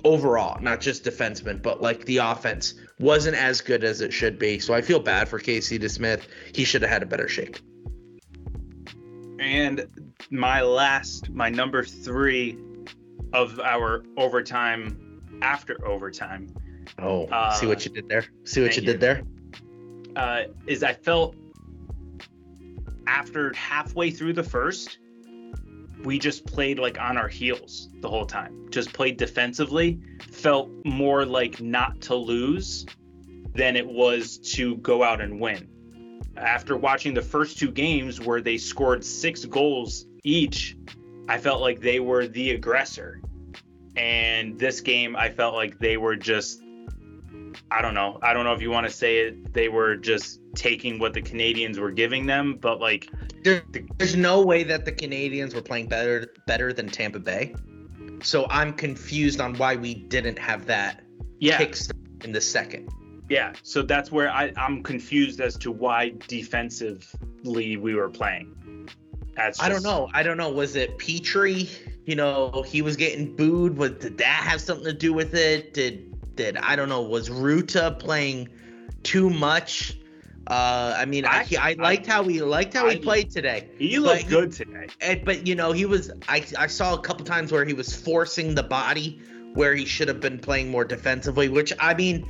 overall, 0.03 0.59
not 0.61 0.81
just 0.81 1.03
defenseman, 1.05 1.61
but 1.61 1.81
like 1.81 2.05
the 2.05 2.17
offense 2.17 2.73
wasn't 2.99 3.35
as 3.37 3.61
good 3.61 3.83
as 3.83 4.01
it 4.01 4.11
should 4.13 4.37
be. 4.37 4.59
So 4.59 4.73
I 4.73 4.81
feel 4.81 4.99
bad 4.99 5.27
for 5.29 5.39
Casey 5.39 5.79
DeSmith. 5.79 6.23
He 6.53 6.63
should 6.65 6.81
have 6.81 6.91
had 6.91 7.03
a 7.03 7.05
better 7.05 7.27
shake. 7.27 7.61
and 9.39 9.85
my 10.29 10.61
last, 10.61 11.29
my 11.29 11.49
number 11.49 11.83
three 11.83 12.57
of 13.33 13.59
our 13.59 14.03
overtime 14.17 15.21
after 15.41 15.85
overtime 15.87 16.53
Oh, 16.99 17.25
Uh, 17.27 17.51
see 17.53 17.65
what 17.65 17.85
you 17.85 17.91
did 17.91 18.07
there. 18.09 18.25
See 18.43 18.61
what 18.61 18.75
you 18.75 18.81
thank 18.83 18.85
did 18.85 18.93
you. 18.93 18.97
there. 18.99 19.23
uh, 20.15 20.43
is 20.67 20.83
I 20.83 20.93
felt 20.93 21.35
after 23.07 23.53
halfway 23.53 24.11
through 24.11 24.33
the 24.33 24.43
first, 24.43 24.99
we 26.03 26.19
just 26.19 26.45
played 26.45 26.79
like 26.79 26.99
on 26.99 27.17
our 27.17 27.27
heels 27.27 27.89
the 28.01 28.09
whole 28.09 28.25
time. 28.25 28.67
Just 28.69 28.93
played 28.93 29.17
defensively. 29.17 29.99
Felt 30.31 30.69
more 30.85 31.25
like 31.25 31.61
not 31.61 32.01
to 32.01 32.15
lose 32.15 32.85
than 33.55 33.75
it 33.75 33.87
was 33.87 34.37
to 34.37 34.75
go 34.77 35.03
out 35.03 35.21
and 35.21 35.39
win. 35.39 35.69
After 36.35 36.75
watching 36.75 37.13
the 37.13 37.21
first 37.21 37.59
two 37.59 37.71
games 37.71 38.19
where 38.19 38.41
they 38.41 38.57
scored 38.57 39.05
six 39.05 39.45
goals 39.45 40.05
each, 40.23 40.75
I 41.27 41.37
felt 41.37 41.61
like 41.61 41.79
they 41.79 41.99
were 41.99 42.27
the 42.27 42.51
aggressor. 42.51 43.21
And 43.95 44.57
this 44.57 44.81
game, 44.81 45.15
I 45.15 45.29
felt 45.29 45.53
like 45.53 45.77
they 45.77 45.97
were 45.97 46.15
just 46.15 46.61
I 47.71 47.81
don't 47.81 47.93
know. 47.93 48.19
I 48.21 48.33
don't 48.33 48.43
know 48.45 48.53
if 48.53 48.61
you 48.61 48.71
want 48.71 48.87
to 48.87 48.93
say 48.93 49.19
it. 49.19 49.53
They 49.53 49.69
were 49.69 49.95
just 49.95 50.39
taking 50.55 50.99
what 50.99 51.13
the 51.13 51.21
Canadiens 51.21 51.77
were 51.79 51.91
giving 51.91 52.25
them, 52.25 52.57
but 52.59 52.79
like, 52.79 53.09
There, 53.43 53.63
there's 53.97 54.15
no 54.15 54.41
way 54.41 54.63
that 54.63 54.85
the 54.85 54.91
Canadiens 54.91 55.53
were 55.53 55.61
playing 55.61 55.87
better 55.87 56.33
better 56.47 56.73
than 56.73 56.87
Tampa 56.87 57.19
Bay. 57.19 57.55
So 58.21 58.45
I'm 58.49 58.73
confused 58.73 59.41
on 59.41 59.55
why 59.55 59.75
we 59.75 59.93
didn't 59.95 60.39
have 60.39 60.65
that 60.67 61.03
yeah, 61.39 61.57
kick 61.57 61.75
in 62.23 62.31
the 62.31 62.39
second. 62.41 62.89
yeah. 63.29 63.53
So 63.63 63.81
that's 63.81 64.11
where 64.11 64.29
I, 64.29 64.53
I'm 64.55 64.81
confused 64.83 65.41
as 65.41 65.57
to 65.57 65.71
why 65.71 66.13
defensively 66.27 67.77
we 67.77 67.95
were 67.95 68.09
playing. 68.09 68.89
That's 69.35 69.61
I 69.61 69.67
don't 69.67 69.83
know. 69.83 70.09
I 70.13 70.23
don't 70.23 70.37
know. 70.37 70.51
Was 70.51 70.75
it 70.75 70.97
Petry? 70.99 71.69
You 72.05 72.15
know, 72.15 72.63
he 72.65 72.81
was 72.81 72.95
getting 72.95 73.35
booed. 73.35 73.77
Was 73.77 73.91
did 73.93 74.17
that 74.19 74.43
have 74.43 74.61
something 74.61 74.85
to 74.85 74.93
do 74.93 75.11
with 75.13 75.33
it? 75.33 75.73
Did 75.73 76.12
did 76.35 76.57
I 76.57 76.75
don't 76.75 76.89
know? 76.89 77.01
Was 77.01 77.29
Rutta 77.29 77.97
playing 77.99 78.49
too 79.03 79.29
much? 79.29 79.97
Uh, 80.45 80.93
I 80.97 81.05
mean, 81.05 81.25
I, 81.25 81.45
I- 81.57 81.71
I 81.71 81.73
liked 81.73 82.05
how 82.05 82.23
he 82.23 82.41
liked 82.41 82.73
how 82.73 82.89
he 82.89 82.97
played 82.97 83.29
today. 83.31 83.69
He 83.77 83.97
looked 83.99 84.27
good 84.27 84.51
today. 84.51 84.87
And, 84.99 85.23
but 85.23 85.47
you 85.47 85.55
know, 85.55 85.71
he 85.71 85.85
was. 85.85 86.11
I 86.27 86.43
I 86.57 86.67
saw 86.67 86.93
a 86.93 86.99
couple 86.99 87.25
times 87.25 87.51
where 87.51 87.63
he 87.63 87.73
was 87.73 87.95
forcing 87.95 88.55
the 88.55 88.63
body 88.63 89.21
where 89.53 89.73
he 89.75 89.85
should 89.85 90.07
have 90.09 90.19
been 90.19 90.39
playing 90.39 90.69
more 90.69 90.83
defensively. 90.83 91.47
Which 91.47 91.71
I 91.79 91.93
mean, 91.93 92.27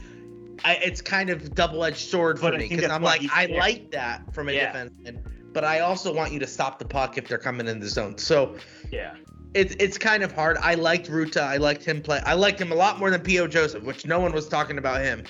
I, 0.63 0.75
it's 0.75 1.01
kind 1.01 1.29
of 1.31 1.55
double 1.55 1.83
edged 1.83 1.97
sword 2.09 2.37
for 2.37 2.43
But 2.51 2.55
I 2.55 2.57
me 2.59 2.69
because 2.69 2.91
I'm 2.91 3.01
like, 3.01 3.23
I 3.33 3.47
there. 3.47 3.57
like 3.57 3.91
that 3.91 4.31
from 4.33 4.47
a 4.49 4.51
Yeah. 4.51 4.71
defenseman, 4.73 5.23
but 5.51 5.63
I 5.63 5.79
also 5.79 6.13
want 6.13 6.33
you 6.33 6.39
to 6.39 6.47
stop 6.47 6.77
the 6.77 6.85
puck 6.85 7.17
if 7.17 7.27
they're 7.27 7.37
coming 7.39 7.67
in 7.67 7.79
the 7.79 7.87
zone. 7.89 8.17
So 8.19 8.57
Yeah. 8.91 9.15
It's 9.53 9.75
it's 9.79 9.97
kind 9.97 10.23
of 10.23 10.31
hard. 10.31 10.57
I 10.57 10.75
liked 10.75 11.09
Rutta. 11.09 11.41
I 11.41 11.57
liked 11.57 11.83
him 11.83 12.01
play. 12.01 12.19
I 12.25 12.33
liked 12.33 12.59
him 12.59 12.71
a 12.71 12.75
lot 12.75 12.97
more 12.99 13.11
than 13.11 13.21
P.O. 13.21 13.47
Joseph, 13.47 13.83
which 13.83 14.05
no 14.05 14.19
one 14.19 14.31
was 14.33 14.47
talking 14.47 14.77
about 14.77 15.01
him. 15.01 15.23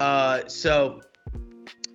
Uh, 0.00 0.46
so 0.48 1.00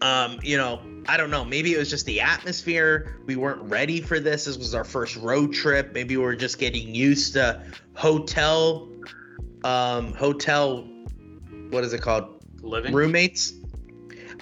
Um, 0.03 0.37
you 0.43 0.57
know, 0.57 0.81
I 1.07 1.15
don't 1.15 1.31
know. 1.31 1.45
Maybe 1.45 1.73
it 1.73 1.77
was 1.77 1.89
just 1.89 2.05
the 2.05 2.19
atmosphere. 2.19 3.21
We 3.25 3.37
weren't 3.37 3.61
ready 3.71 4.01
for 4.01 4.19
this. 4.19 4.43
This 4.45 4.57
was 4.57 4.75
our 4.75 4.83
first 4.83 5.15
road 5.15 5.53
trip. 5.53 5.93
Maybe 5.93 6.17
we 6.17 6.25
are 6.25 6.35
just 6.35 6.59
getting 6.59 6.93
used 6.93 7.33
to 7.33 7.63
hotel, 7.93 8.89
um, 9.63 10.13
hotel. 10.13 10.85
What 11.69 11.85
is 11.85 11.93
it 11.93 12.01
called? 12.01 12.43
Living. 12.61 12.93
Roommates. 12.93 13.53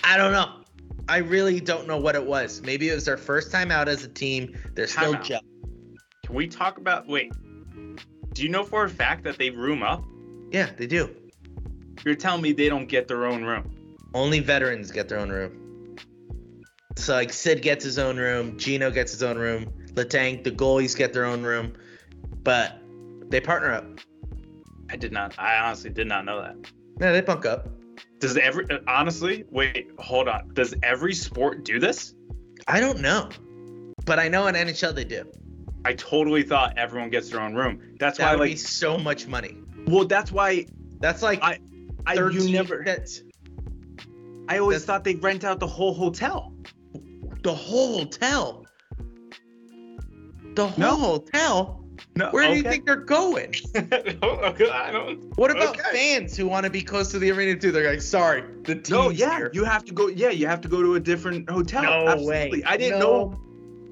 I 0.04 0.18
don't 0.18 0.32
know. 0.32 0.64
I 1.08 1.18
really 1.18 1.60
don't 1.60 1.88
know 1.88 2.00
what 2.00 2.16
it 2.16 2.26
was. 2.26 2.62
Maybe 2.64 2.90
it 2.90 2.96
was 2.96 3.06
their 3.06 3.18
first 3.18 3.52
time 3.52 3.70
out 3.70 3.88
as 3.88 4.04
a 4.04 4.08
team. 4.08 4.58
They're 4.74 4.88
still 4.88 5.14
Timeout. 5.14 5.42
Can 6.32 6.38
we 6.38 6.48
talk 6.48 6.78
about? 6.78 7.10
Wait. 7.10 7.34
Do 8.32 8.42
you 8.42 8.48
know 8.48 8.64
for 8.64 8.86
a 8.86 8.90
fact 8.90 9.26
that 9.26 9.38
they 9.38 9.50
room 9.50 9.84
up? 9.84 10.02
Yeah, 10.50 10.70
they 10.78 10.88
do. 10.88 11.14
You're 12.06 12.16
telling 12.16 12.42
me 12.42 12.54
they 12.54 12.70
don't 12.70 12.88
get 12.88 13.10
their 13.10 13.26
own 13.26 13.44
room? 13.44 13.98
Only 14.14 14.40
veterans 14.40 14.94
get 14.94 15.10
their 15.10 15.20
own 15.20 15.30
room. 15.30 15.98
So 16.96 17.16
like 17.16 17.34
Sid 17.34 17.62
gets 17.62 17.84
his 17.84 18.00
own 18.00 18.16
room, 18.16 18.58
Gino 18.58 18.92
gets 18.92 19.12
his 19.12 19.24
own 19.24 19.38
room, 19.38 19.74
Letang, 19.88 20.42
the 20.42 20.52
goalies 20.52 20.98
get 20.98 21.12
their 21.12 21.26
own 21.26 21.44
room, 21.44 21.74
but 22.44 22.80
they 23.28 23.42
partner 23.42 23.74
up. 23.74 23.86
I 24.90 24.96
did 24.96 25.12
not. 25.12 25.38
I 25.38 25.58
honestly 25.58 25.90
did 25.90 26.08
not 26.08 26.24
know 26.24 26.42
that. 26.42 26.56
Yeah, 27.02 27.12
they 27.12 27.20
bunk 27.20 27.46
up. 27.46 27.68
Does 28.20 28.38
every 28.38 28.68
honestly? 28.88 29.44
Wait, 29.52 29.90
hold 30.00 30.30
on. 30.30 30.54
Does 30.54 30.74
every 30.82 31.14
sport 31.14 31.66
do 31.66 31.78
this? 31.78 32.16
I 32.70 32.80
don't 32.80 33.02
know, 33.02 33.28
but 34.06 34.18
I 34.18 34.30
know 34.30 34.48
in 34.48 34.56
NHL 34.56 34.96
they 34.96 35.04
do. 35.04 35.30
I 35.84 35.94
totally 35.94 36.44
thought 36.44 36.78
everyone 36.78 37.10
gets 37.10 37.30
their 37.30 37.42
own 37.42 37.56
room. 37.56 37.96
That's 38.00 38.18
That 38.20 38.26
why, 38.26 38.32
would 38.34 38.40
like, 38.42 38.52
be 38.52 38.56
so 38.58 38.98
much 38.98 39.28
money. 39.28 39.58
well, 39.88 40.06
that's 40.06 40.32
why 40.32 40.66
That's 41.00 41.22
like 41.24 41.42
I- 41.42 41.60
I 42.06 42.14
you 42.14 42.52
never. 42.52 42.84
That's 42.86 43.24
I 44.48 44.58
always 44.60 44.84
thought 44.86 45.04
they'd 45.04 45.22
rent 45.24 45.44
out 45.44 45.60
the 45.60 45.68
whole 45.68 45.94
hotel. 45.94 46.54
the 47.44 47.54
whole 47.54 47.98
hotel. 48.00 48.66
The 50.56 50.68
whole 50.68 50.78
No. 50.80 50.96
hotel. 50.96 51.78
No, 52.16 52.30
Where 52.30 52.48
do 52.48 52.56
you 52.58 52.64
think 52.64 52.86
they're 52.86 52.96
going? 52.98 53.54
okay, 53.76 54.70
I 54.70 54.92
don't. 54.92 55.38
What 55.38 55.50
about 55.52 55.80
Okay. 55.80 55.92
fans 55.92 56.36
who 56.36 56.46
want 56.48 56.66
to 56.66 56.70
be 56.70 56.82
close 56.82 57.10
to 57.12 57.20
the 57.20 57.32
arena 57.32 57.58
too? 57.60 57.72
They're 57.72 57.90
like, 57.90 58.02
sorry, 58.02 58.44
the 58.64 58.76
team's 58.76 58.90
No, 58.90 59.10
yeah, 59.10 59.38
here. 59.38 59.52
you 59.54 59.64
have 59.64 59.86
to 59.86 59.94
go. 59.94 60.08
Yeah, 60.08 60.30
you 60.30 60.46
have 60.48 60.62
to 60.62 60.68
go 60.68 60.82
to 60.84 60.96
a 60.96 61.00
different 61.00 61.50
hotel. 61.50 61.84
no 61.84 62.08
Absolutely. 62.10 62.60
way. 62.60 62.64
I 62.66 62.76
didn't 62.78 63.00
No. 63.00 63.30
know. 63.30 63.42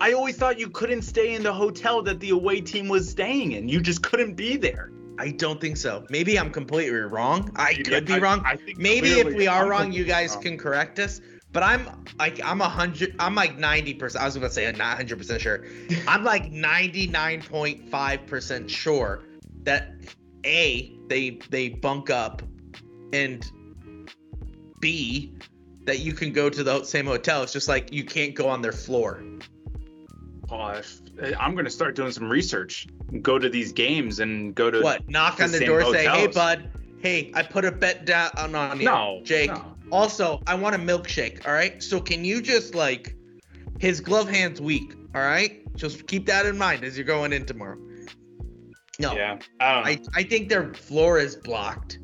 I 0.01 0.13
always 0.13 0.37
thought 0.37 0.59
you 0.59 0.69
couldn't 0.69 1.01
stay 1.01 1.35
in 1.35 1.43
the 1.43 1.51
hotel 1.53 2.01
that 2.03 2.19
the 2.19 2.29
away 2.29 2.61
team 2.61 2.87
was 2.87 3.09
staying 3.09 3.51
in. 3.53 3.67
You 3.67 3.81
just 3.81 4.01
couldn't 4.01 4.35
be 4.35 4.55
there. 4.57 4.91
I 5.17 5.31
don't 5.31 5.59
think 5.59 5.75
so. 5.75 6.05
Maybe 6.09 6.39
I'm 6.39 6.49
completely 6.51 6.97
wrong. 6.99 7.51
I 7.57 7.73
could 7.73 8.05
be 8.05 8.13
I- 8.13 8.19
wrong. 8.19 8.41
I 8.45 8.55
think 8.55 8.77
Maybe 8.77 9.09
if 9.19 9.27
we 9.35 9.47
are 9.47 9.69
wrong, 9.69 9.91
you 9.91 10.05
guys 10.05 10.33
wrong. 10.35 10.43
can 10.43 10.57
correct 10.57 10.99
us. 10.99 11.19
But 11.51 11.63
I'm 11.63 12.05
like 12.19 12.39
I'm 12.45 12.61
a 12.61 12.69
hundred. 12.69 13.15
I'm 13.19 13.33
like 13.35 13.57
ninety 13.57 13.93
percent. 13.93 14.21
I 14.21 14.25
was 14.27 14.35
gonna 14.35 14.49
say 14.51 14.67
I'm 14.67 14.77
not 14.77 14.95
hundred 14.97 15.17
percent 15.17 15.41
sure. 15.41 15.65
I'm 16.07 16.23
like 16.23 16.51
ninety 16.51 17.07
nine 17.07 17.41
point 17.41 17.89
five 17.89 18.27
percent 18.27 18.69
sure 18.69 19.23
that 19.63 19.93
a 20.45 20.95
they 21.07 21.39
they 21.49 21.69
bunk 21.69 22.11
up, 22.11 22.43
and 23.13 23.43
b 24.79 25.33
that 25.85 25.99
you 25.99 26.13
can 26.13 26.31
go 26.31 26.49
to 26.49 26.63
the 26.63 26.83
same 26.83 27.07
hotel. 27.07 27.41
It's 27.43 27.51
just 27.51 27.67
like 27.67 27.91
you 27.91 28.03
can't 28.03 28.35
go 28.35 28.47
on 28.47 28.61
their 28.61 28.71
floor. 28.71 29.23
Oh, 30.51 30.57
uh, 30.57 30.81
if- 31.17 31.35
I'm 31.39 31.55
gonna 31.55 31.69
start 31.69 31.95
doing 31.95 32.11
some 32.11 32.29
research. 32.29 32.87
Go 33.21 33.37
to 33.39 33.49
these 33.49 33.71
games 33.71 34.19
and 34.19 34.53
go 34.55 34.69
to 34.71 34.81
What? 34.81 35.07
Knock 35.09 35.37
the 35.37 35.43
on 35.45 35.51
the 35.51 35.65
door, 35.65 35.83
say, 35.93 36.07
"Hey, 36.07 36.27
bud. 36.27 36.69
Hey, 37.01 37.31
I 37.33 37.43
put 37.43 37.65
a 37.65 37.71
bet 37.71 38.05
down 38.05 38.55
on 38.55 38.79
you, 38.79 38.85
No, 38.85 39.21
Jake. 39.23 39.51
no. 39.51 39.75
Also, 39.91 40.41
I 40.47 40.55
want 40.55 40.75
a 40.75 40.77
milkshake. 40.77 41.47
All 41.47 41.53
right. 41.53 41.81
So 41.81 41.99
can 42.01 42.23
you 42.25 42.41
just 42.41 42.75
like, 42.75 43.15
his 43.79 44.01
glove 44.01 44.29
hand's 44.29 44.59
weak. 44.61 44.93
All 45.15 45.21
right. 45.21 45.61
Just 45.75 46.07
keep 46.07 46.25
that 46.25 46.45
in 46.45 46.57
mind 46.57 46.83
as 46.83 46.97
you're 46.97 47.05
going 47.07 47.31
in 47.33 47.45
tomorrow. 47.45 47.77
No, 48.99 49.13
Yeah, 49.15 49.39
I. 49.61 49.65
I 49.65 49.99
I 50.15 50.23
think 50.23 50.49
their 50.49 50.73
floor 50.73 51.19
is 51.19 51.37
blocked, 51.37 51.99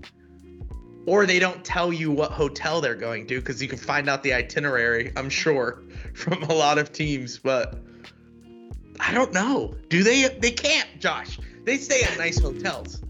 or 1.06 1.26
they 1.26 1.40
don't 1.40 1.64
tell 1.66 1.92
you 1.92 2.10
what 2.10 2.32
hotel 2.32 2.80
they're 2.80 2.96
going 2.96 3.28
to 3.28 3.40
because 3.40 3.62
you 3.62 3.68
can 3.68 3.78
find 3.78 4.10
out 4.10 4.24
the 4.24 4.34
itinerary. 4.34 5.12
I'm 5.18 5.30
sure 5.30 5.84
from 6.14 6.42
a 6.44 6.54
lot 6.54 6.78
of 6.78 6.94
teams, 6.94 7.38
but 7.38 7.78
I 9.00 9.14
don't 9.14 9.34
know. 9.34 9.76
Do 9.90 10.04
they? 10.04 10.28
They 10.28 10.52
can't, 10.52 10.88
Josh. 11.00 11.40
They 11.64 11.78
stay 11.78 12.04
at 12.04 12.18
nice 12.18 12.40
hotels. 12.40 13.02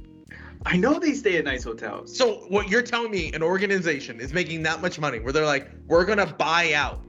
I 0.66 0.78
know 0.78 0.98
they 1.00 1.14
stay 1.14 1.38
at 1.38 1.46
nice 1.46 1.64
hotels. 1.64 2.16
So 2.16 2.46
what 2.48 2.70
you're 2.70 2.82
telling 2.82 3.12
me, 3.12 3.32
an 3.34 3.44
organization 3.44 4.20
is 4.20 4.34
making 4.34 4.64
that 4.64 4.82
much 4.82 5.00
money 5.00 5.20
where 5.20 5.32
they're 5.32 5.46
like, 5.46 5.70
we're 5.88 6.06
gonna 6.06 6.26
buy 6.26 6.74
out 6.74 7.02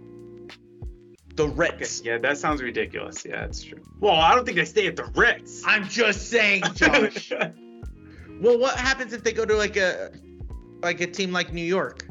the 1.36 1.44
Okay, 1.44 1.54
Ritz. 1.54 2.02
yeah, 2.04 2.18
that 2.18 2.38
sounds 2.38 2.62
ridiculous. 2.62 3.24
Yeah, 3.24 3.42
that's 3.42 3.62
true. 3.62 3.82
Well, 4.00 4.14
I 4.14 4.34
don't 4.34 4.44
think 4.44 4.56
they 4.56 4.64
stay 4.64 4.86
at 4.88 4.96
the 4.96 5.04
Ritz. 5.14 5.62
I'm 5.66 5.88
just 5.88 6.28
saying, 6.30 6.64
Josh. 6.74 7.32
well, 8.40 8.58
what 8.58 8.76
happens 8.76 9.12
if 9.12 9.22
they 9.22 9.32
go 9.32 9.44
to 9.46 9.54
like 9.54 9.76
a 9.76 10.10
like 10.82 11.00
a 11.00 11.06
team 11.06 11.32
like 11.32 11.52
New 11.52 11.64
York? 11.64 12.06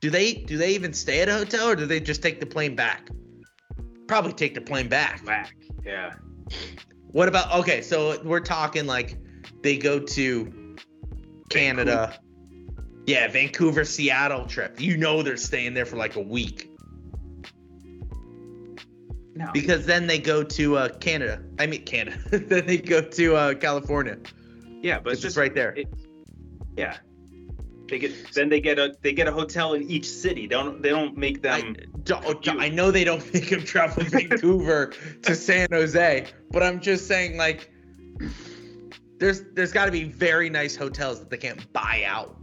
Do 0.00 0.10
they 0.10 0.34
do 0.34 0.56
they 0.56 0.74
even 0.74 0.92
stay 0.94 1.20
at 1.20 1.28
a 1.28 1.34
hotel 1.34 1.68
or 1.70 1.76
do 1.76 1.86
they 1.86 2.00
just 2.00 2.22
take 2.22 2.40
the 2.40 2.46
plane 2.46 2.74
back? 2.76 3.08
Probably 4.14 4.32
take 4.32 4.54
the 4.54 4.60
plane 4.60 4.86
back. 4.86 5.24
Back. 5.24 5.56
Yeah. 5.84 6.12
What 7.10 7.26
about 7.26 7.52
okay? 7.62 7.82
So 7.82 8.22
we're 8.22 8.38
talking 8.38 8.86
like 8.86 9.16
they 9.64 9.76
go 9.76 9.98
to 9.98 10.76
Canada. 11.50 12.16
Yeah, 13.08 13.26
Vancouver, 13.26 13.84
Seattle 13.84 14.46
trip. 14.46 14.80
You 14.80 14.96
know 14.96 15.24
they're 15.24 15.36
staying 15.36 15.74
there 15.74 15.84
for 15.84 15.96
like 15.96 16.14
a 16.14 16.20
week 16.20 16.70
No. 19.34 19.50
because 19.52 19.84
then 19.84 20.06
they 20.06 20.20
go 20.20 20.44
to 20.44 20.76
uh, 20.76 20.88
Canada. 21.00 21.42
I 21.58 21.66
mean 21.66 21.84
Canada. 21.84 22.16
then 22.38 22.66
they 22.66 22.78
go 22.78 23.02
to 23.02 23.34
uh, 23.34 23.54
California. 23.54 24.18
yeah, 24.80 25.00
but 25.00 25.14
It's 25.14 25.22
just 25.22 25.36
right 25.36 25.52
there. 25.52 25.72
it- 25.72 25.92
yeah. 26.76 26.98
They 27.88 27.98
get 27.98 28.32
then 28.32 28.48
they 28.48 28.60
get 28.60 28.78
a 28.78 28.94
they 29.02 29.12
get 29.12 29.28
a 29.28 29.32
hotel 29.32 29.74
in 29.74 29.82
each 29.90 30.08
city. 30.08 30.46
Don't 30.46 30.82
they 30.82 30.88
don't 30.90 31.16
make 31.16 31.44
I, 31.46 31.60
them 31.60 31.76
don't- 32.04 32.48
I 32.60 32.68
know 32.68 32.90
they 32.90 33.04
don't 33.04 33.22
make 33.34 33.44
him 33.44 33.64
travel 33.64 34.04
Vancouver 34.04 34.92
to 35.22 35.34
San 35.34 35.68
Jose, 35.70 36.26
but 36.50 36.62
I'm 36.62 36.80
just 36.80 37.06
saying 37.06 37.36
like 37.36 37.70
there's 39.18 39.42
there's 39.54 39.72
got 39.72 39.86
to 39.86 39.90
be 39.92 40.04
very 40.04 40.50
nice 40.50 40.76
hotels 40.76 41.20
that 41.20 41.30
they 41.30 41.36
can't 41.36 41.70
buy 41.72 42.02
out. 42.06 42.36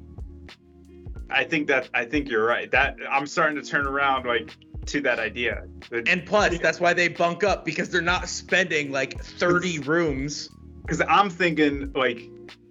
I 1.30 1.44
think 1.44 1.68
that 1.68 1.90
I 1.94 2.06
think 2.06 2.30
you're 2.30 2.46
right. 2.46 2.70
That 2.72 2.98
I'm 3.10 3.26
starting 3.26 3.62
to 3.62 3.68
turn 3.68 3.88
around 3.88 4.26
like 4.26 4.56
to 4.88 5.02
that 5.02 5.20
idea. 5.20 5.64
And 6.08 6.26
plus, 6.26 6.58
that's 6.60 6.80
why 6.80 6.94
they 6.94 7.08
bunk 7.08 7.44
up 7.44 7.66
because 7.66 7.90
they're 7.90 8.02
not 8.02 8.28
spending 8.30 8.92
like 8.92 9.22
30 9.24 9.80
rooms. 9.80 10.50
because 10.82 11.02
I'm 11.08 11.30
thinking 11.30 11.92
like 11.96 12.22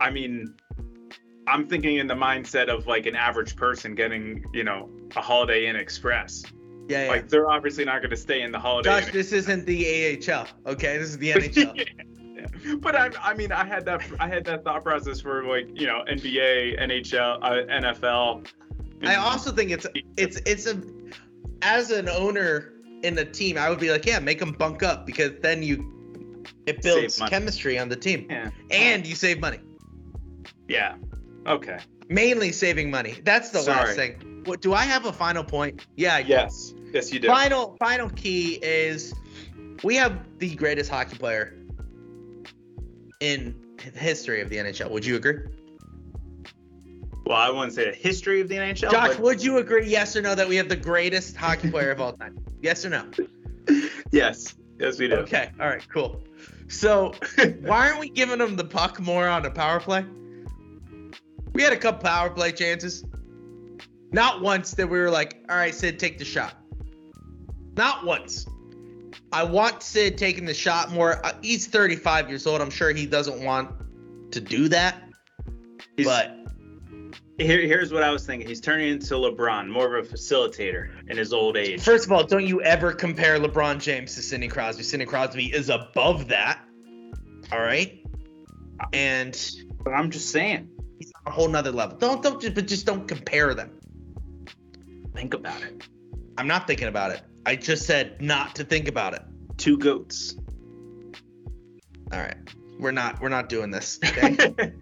I 0.01 0.11
mean 0.11 0.55
I'm 1.51 1.67
thinking 1.67 1.97
in 1.97 2.07
the 2.07 2.15
mindset 2.15 2.69
of 2.69 2.87
like 2.87 3.07
an 3.07 3.17
average 3.17 3.57
person 3.57 3.95
getting, 3.95 4.45
you 4.53 4.63
know, 4.63 4.89
a 5.17 5.21
Holiday 5.21 5.67
Inn 5.67 5.77
Express. 5.77 6.45
Yeah, 6.89 7.05
yeah. 7.05 7.11
Like 7.11 7.29
they're 7.29 7.51
obviously 7.51 7.85
not 7.85 7.99
going 7.99 8.11
to 8.11 8.17
stay 8.17 8.43
in 8.43 8.53
the 8.53 8.59
Holiday 8.59 8.89
Josh, 8.89 9.07
Inn. 9.09 9.13
this 9.13 9.33
isn't 9.33 9.67
the 9.67 10.19
AHL, 10.29 10.47
okay? 10.67 10.97
This 10.99 11.11
is 11.11 11.19
the 11.19 11.31
NHL. 11.33 11.77
Yeah. 11.77 12.77
But 12.79 12.97
I, 12.97 13.11
I 13.21 13.35
mean, 13.35 13.53
I 13.53 13.65
had 13.65 13.85
that, 13.87 14.03
I 14.19 14.29
had 14.29 14.45
that 14.45 14.65
thought 14.65 14.85
process 14.85 15.21
for 15.21 15.45
like, 15.45 15.69
you 15.79 15.87
know, 15.87 16.05
NBA, 16.09 16.81
NHL, 16.81 17.39
uh, 17.43 17.81
NFL. 17.81 18.47
I 19.03 19.17
also 19.17 19.51
think 19.51 19.71
it's 19.71 19.87
it's 20.17 20.41
it's 20.45 20.67
a 20.67 20.81
as 21.63 21.91
an 21.91 22.09
owner 22.09 22.73
in 23.03 23.19
a 23.19 23.25
team, 23.25 23.57
I 23.57 23.71
would 23.71 23.81
be 23.81 23.91
like, 23.91 24.05
yeah, 24.05 24.19
make 24.19 24.39
them 24.39 24.53
bunk 24.53 24.83
up 24.83 25.07
because 25.07 25.33
then 25.41 25.63
you 25.63 26.45
it 26.67 26.83
builds 26.83 27.19
chemistry 27.29 27.79
on 27.79 27.89
the 27.89 27.97
team 27.97 28.27
yeah, 28.29 28.51
and 28.71 29.07
you 29.07 29.15
save 29.15 29.41
money. 29.41 29.59
yeah, 30.69 30.97
okay, 31.47 31.79
Mainly 32.09 32.51
saving 32.51 32.91
money. 32.91 33.21
That's 33.25 33.51
the 33.51 33.61
Sorry. 33.61 33.87
last 33.87 33.97
thing. 33.97 34.43
What 34.45 34.61
do 34.61 34.75
I 34.75 34.83
have 34.83 35.07
a 35.07 35.13
final 35.13 35.45
point? 35.45 35.87
Yeah, 35.97 36.17
I 36.17 36.23
do. 36.23 36.29
yes, 36.31 36.75
yes, 36.93 37.13
you 37.13 37.21
do. 37.21 37.29
Final 37.29 37.77
final 37.79 38.11
key 38.11 38.59
is 38.63 39.15
we 39.85 39.95
have 39.95 40.19
the 40.39 40.55
greatest 40.57 40.91
hockey 40.91 41.17
player 41.17 41.57
in 43.21 43.55
the 43.77 43.99
history 43.99 44.41
of 44.41 44.49
the 44.49 44.57
NHL. 44.57 44.91
Would 44.91 45.07
you 45.07 45.17
agree? 45.17 45.39
Well, 47.27 47.39
I 47.39 47.49
wouldn't 47.49 47.75
say 47.75 47.85
the 47.85 47.97
history 47.97 48.41
of 48.41 48.49
the 48.49 48.57
NHL. 48.57 48.91
Josh, 48.91 49.09
but 49.11 49.21
would 49.21 49.45
you 49.45 49.59
agree, 49.59 49.87
yes 49.87 50.17
or 50.17 50.23
no, 50.23 50.35
that 50.35 50.49
we 50.49 50.57
have 50.57 50.69
the 50.69 50.75
greatest 50.77 51.37
hockey 51.37 51.71
player 51.73 51.93
of 51.93 52.01
all 52.01 52.13
time? 52.15 52.37
Yes 52.61 52.85
or 52.85 52.89
no? 52.89 53.07
yes, 54.11 54.57
yes, 54.81 54.99
we 54.99 55.07
do. 55.07 55.15
Okay, 55.17 55.51
all 55.61 55.69
right, 55.69 55.87
cool. 55.89 56.25
So, 56.67 57.13
why 57.61 57.89
aren't 57.89 58.01
we 58.01 58.09
giving 58.09 58.41
him 58.41 58.57
the 58.57 58.65
puck 58.65 58.99
more 58.99 59.29
on 59.29 59.47
a 59.47 59.51
power 59.51 59.79
play? 59.79 60.05
We 61.61 61.65
had 61.65 61.75
a 61.75 61.77
couple 61.77 62.09
power 62.09 62.31
play 62.31 62.53
chances. 62.53 63.05
Not 64.13 64.41
once 64.41 64.71
that 64.73 64.89
we 64.89 64.99
were 64.99 65.11
like, 65.11 65.45
all 65.51 65.57
right, 65.57 65.75
Sid, 65.75 65.99
take 65.99 66.17
the 66.17 66.25
shot. 66.25 66.55
Not 67.77 68.07
once. 68.07 68.47
I 69.31 69.43
want 69.43 69.83
Sid 69.83 70.17
taking 70.17 70.47
the 70.47 70.55
shot 70.55 70.91
more. 70.91 71.23
Uh, 71.23 71.35
he's 71.43 71.67
35 71.67 72.31
years 72.31 72.47
old. 72.47 72.63
I'm 72.63 72.71
sure 72.71 72.95
he 72.95 73.05
doesn't 73.05 73.45
want 73.45 73.73
to 74.33 74.41
do 74.41 74.69
that. 74.69 75.03
He's- 75.99 76.07
but 76.09 76.35
here, 77.37 77.61
here's 77.61 77.93
what 77.93 78.03
I 78.05 78.11
was 78.11 78.25
thinking. 78.25 78.49
He's 78.49 78.63
turning 78.63 78.89
into 78.89 79.13
LeBron, 79.17 79.69
more 79.69 79.99
of 79.99 80.07
a 80.07 80.09
facilitator 80.09 80.89
in 81.11 81.19
his 81.19 81.35
old 81.35 81.59
age. 81.59 81.83
First 81.83 82.07
of 82.07 82.13
all, 82.13 82.25
don't 82.25 82.47
you 82.47 82.63
ever 82.63 82.95
compare 82.95 83.39
LeBron 83.39 83.81
James 83.81 84.15
to 84.15 84.23
Sidney 84.23 84.49
Crosby. 84.49 84.83
Sidney 84.83 85.05
Crosby 85.05 85.53
is 85.53 85.69
above 85.69 86.29
that. 86.29 86.63
All 87.53 87.61
right. 87.61 88.03
And 88.95 89.39
But 89.85 89.91
I'm 89.91 90.11
just 90.11 90.31
saying, 90.31 90.71
a 91.31 91.33
whole 91.33 91.49
nother 91.49 91.71
level. 91.71 91.97
Don't 91.97 92.23
don't 92.23 92.41
just 92.41 92.55
but 92.55 92.67
just 92.67 92.85
don't 92.85 93.07
compare 93.07 93.55
them. 93.55 93.71
think 95.15 95.35
about 95.35 95.63
it. 95.63 95.85
I'm 96.37 96.47
not 96.47 96.67
thinking 96.67 96.89
about 96.89 97.13
it. 97.13 97.23
I 97.47 97.57
just 97.57 97.87
said 97.87 98.21
not 98.21 98.55
to 98.57 98.65
think 98.65 98.89
about 98.89 99.15
it. 99.15 99.23
Two 99.57 99.79
goats. 99.79 100.37
All 102.13 102.19
right. 102.19 102.37
We're 102.79 102.91
not 102.91 103.21
we're 103.21 103.29
not 103.29 103.49
doing 103.49 103.71
this. 103.71 103.99
Okay? 104.11 104.73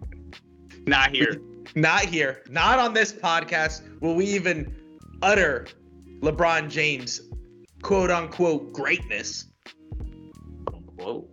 Not 0.87 1.11
here. 1.15 1.39
not 1.75 2.05
here. 2.05 2.43
Not 2.49 2.79
on 2.79 2.93
this 2.93 3.13
podcast 3.13 3.83
will 4.01 4.15
we 4.15 4.25
even 4.25 4.73
utter 5.21 5.67
LeBron 6.21 6.69
James 6.69 7.21
quote 7.83 8.09
unquote 8.09 8.73
greatness. 8.73 9.45
Whoa. 10.95 11.27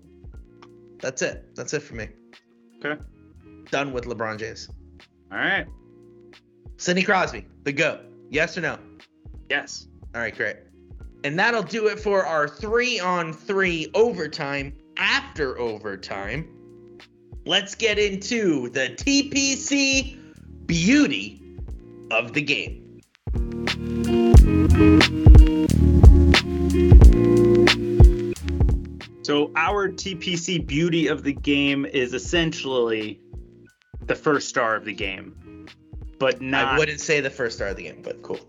That's 1.01 1.23
it. 1.23 1.55
That's 1.55 1.73
it 1.73 1.81
for 1.81 1.95
me. 1.95 2.09
Okay. 2.85 3.01
Done 3.71 3.93
with 3.93 4.05
LeBron 4.05 4.39
James. 4.39 4.69
All 5.33 5.39
right. 5.39 5.67
Sidney 6.77 7.03
Crosby, 7.03 7.47
the 7.65 7.73
GOAT. 7.73 8.01
Yes 8.31 8.57
or 8.57 8.61
no? 8.61 8.79
Yes. 9.49 9.89
All 10.15 10.21
right, 10.21 10.37
great. 10.37 10.57
And 11.25 11.39
that'll 11.39 11.63
do 11.63 11.89
it 11.89 11.99
for 11.99 12.25
our 12.25 12.49
three 12.49 13.01
on 13.01 13.33
three 13.33 13.91
overtime 13.95 14.73
after 14.97 15.59
overtime. 15.59 16.49
Let's 17.45 17.75
get 17.75 17.99
into 17.99 18.71
the 18.71 18.91
TPC 18.91 20.19
beauty 20.67 21.43
of 22.11 22.33
the 22.33 22.43
game. 22.43 23.01
So 29.23 29.51
our 29.57 29.89
TPC 29.89 30.65
beauty 30.65 31.09
of 31.09 31.25
the 31.25 31.33
game 31.33 31.85
is 31.85 32.15
essentially 32.15 33.21
the 34.07 34.15
first 34.15 34.49
star 34.49 34.77
of 34.77 34.85
the 34.85 34.93
game, 34.93 35.67
but 36.19 36.41
not. 36.41 36.75
I 36.75 36.79
wouldn't 36.79 37.01
say 37.01 37.21
the 37.21 37.31
first 37.31 37.57
star 37.57 37.69
of 37.69 37.77
the 37.77 37.85
game, 37.85 38.03
but 38.03 38.23
cool. 38.23 38.41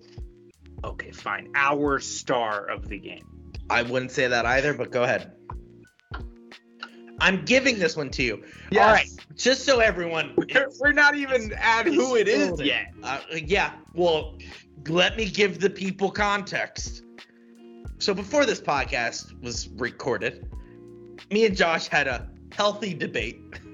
Okay, 0.84 1.12
fine. 1.12 1.52
Our 1.56 2.00
star 2.00 2.66
of 2.66 2.88
the 2.88 3.00
game. 3.00 3.52
I 3.70 3.82
wouldn't 3.82 4.12
say 4.12 4.28
that 4.28 4.46
either, 4.46 4.74
but 4.74 4.92
go 4.92 5.04
ahead. 5.04 5.34
I'm 7.20 7.44
giving 7.46 7.80
this 7.80 7.98
one 7.98 8.10
to 8.12 8.24
you. 8.24 8.44
All 8.74 8.80
right, 8.80 9.10
just 9.36 9.66
so 9.66 9.80
everyone. 9.80 10.34
We're, 10.38 10.70
we're 10.80 10.92
not 10.92 11.16
even 11.16 11.52
at 11.54 11.88
who 11.88 12.16
it 12.16 12.28
is 12.28 12.62
yet. 12.62 12.94
Uh, 13.02 13.20
yeah, 13.34 13.74
well, 13.94 14.36
let 14.88 15.18
me 15.18 15.26
give 15.30 15.60
the 15.60 15.70
people 15.70 16.12
context. 16.12 17.04
So 17.98 18.14
before 18.14 18.46
this 18.46 18.62
podcast 18.62 19.42
was 19.42 19.70
recorded, 19.70 20.48
me 21.32 21.46
and 21.46 21.58
Josh 21.58 21.88
had 21.88 22.08
a 22.08 22.30
healthy 22.52 22.94
debate 22.94 23.42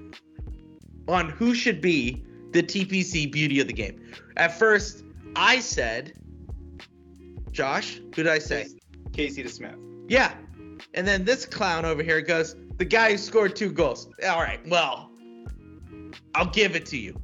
on 1.08 1.28
who 1.30 1.54
should 1.54 1.80
be 1.80 2.24
the 2.52 2.62
TPC 2.62 3.30
beauty 3.30 3.60
of 3.60 3.66
the 3.66 3.72
game. 3.72 4.00
At 4.36 4.58
first, 4.58 5.04
I 5.36 5.60
said, 5.60 6.12
Josh, 7.50 7.96
who 7.96 8.22
did 8.22 8.28
I 8.28 8.38
say? 8.38 8.68
Casey 9.12 9.42
DeSmith. 9.42 9.76
Yeah. 10.08 10.34
And 10.94 11.06
then 11.06 11.24
this 11.24 11.46
clown 11.46 11.84
over 11.84 12.02
here 12.02 12.20
goes, 12.20 12.56
the 12.78 12.84
guy 12.84 13.12
who 13.12 13.18
scored 13.18 13.56
two 13.56 13.70
goals. 13.70 14.08
All 14.28 14.40
right, 14.40 14.60
well, 14.68 15.10
I'll 16.34 16.50
give 16.50 16.74
it 16.74 16.86
to 16.86 16.96
you. 16.96 17.20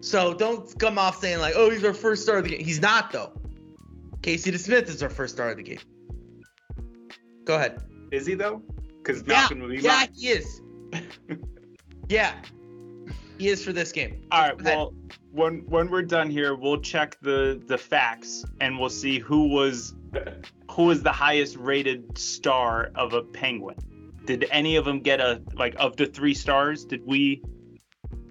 So 0.00 0.34
don't 0.34 0.78
come 0.78 0.98
off 0.98 1.18
saying 1.18 1.40
like, 1.40 1.54
oh, 1.56 1.70
he's 1.70 1.84
our 1.84 1.94
first 1.94 2.22
star 2.22 2.38
of 2.38 2.44
the 2.44 2.50
game. 2.50 2.64
He's 2.64 2.80
not 2.80 3.10
though. 3.10 3.32
Casey 4.22 4.52
DeSmith 4.52 4.88
is 4.88 5.02
our 5.02 5.10
first 5.10 5.34
star 5.34 5.50
of 5.50 5.56
the 5.56 5.62
game. 5.62 5.80
Go 7.44 7.56
ahead. 7.56 7.82
Is 8.12 8.26
he 8.26 8.34
though? 8.34 8.62
Because 9.02 9.22
Yeah, 9.26 9.40
Malkin 9.40 9.62
will 9.62 9.70
be 9.70 9.78
yeah, 9.78 10.06
he 10.14 10.28
is. 10.28 10.62
yeah, 12.08 12.34
he 13.38 13.48
is 13.48 13.64
for 13.64 13.72
this 13.72 13.92
game. 13.92 14.26
All 14.30 14.42
right. 14.42 14.62
Well, 14.62 14.94
when 15.32 15.64
when 15.66 15.90
we're 15.90 16.02
done 16.02 16.30
here, 16.30 16.54
we'll 16.54 16.80
check 16.80 17.16
the 17.22 17.60
the 17.66 17.78
facts 17.78 18.44
and 18.60 18.78
we'll 18.78 18.90
see 18.90 19.18
who 19.18 19.48
was 19.48 19.94
who 20.70 20.84
was 20.84 21.02
the 21.02 21.12
highest 21.12 21.56
rated 21.56 22.18
star 22.18 22.90
of 22.94 23.12
a 23.12 23.22
penguin. 23.22 23.76
Did 24.24 24.46
any 24.50 24.76
of 24.76 24.84
them 24.84 25.00
get 25.00 25.20
a 25.20 25.42
like 25.54 25.74
of 25.78 25.96
the 25.96 26.06
three 26.06 26.34
stars? 26.34 26.84
Did 26.84 27.06
we 27.06 27.42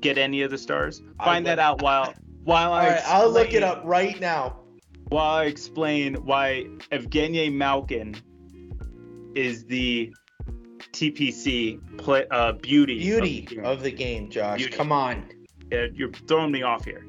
get 0.02 0.18
any 0.18 0.42
of 0.44 0.52
the 0.52 0.58
stars? 0.58 1.02
Find 1.24 1.46
that 1.48 1.60
out 1.60 1.82
while 1.82 2.14
while 2.44 2.72
All 2.72 2.78
I 2.80 2.90
right, 2.90 3.02
I'll 3.06 3.30
look 3.30 3.54
it 3.54 3.64
up 3.64 3.82
right 3.86 4.20
now. 4.20 4.60
while 5.10 5.36
I 5.38 5.46
explain 5.46 6.16
why 6.16 6.66
Evgeny 6.92 7.52
Malkin 7.52 8.16
is 9.36 9.66
the 9.66 10.14
TPC 10.98 11.80
play, 12.00 12.26
uh, 12.32 12.54
beauty. 12.54 12.98
Beauty 12.98 13.42
of 13.42 13.50
the 13.50 13.56
game. 13.56 13.66
of 13.66 13.84
the 13.84 13.92
game, 13.92 14.30
Josh. 14.32 14.58
Beauty. 14.58 14.76
Come 14.76 14.92
on. 14.92 15.30
You're 15.70 16.12
throwing 16.12 16.52
me 16.52 16.64
off 16.64 16.86
here. 16.86 17.06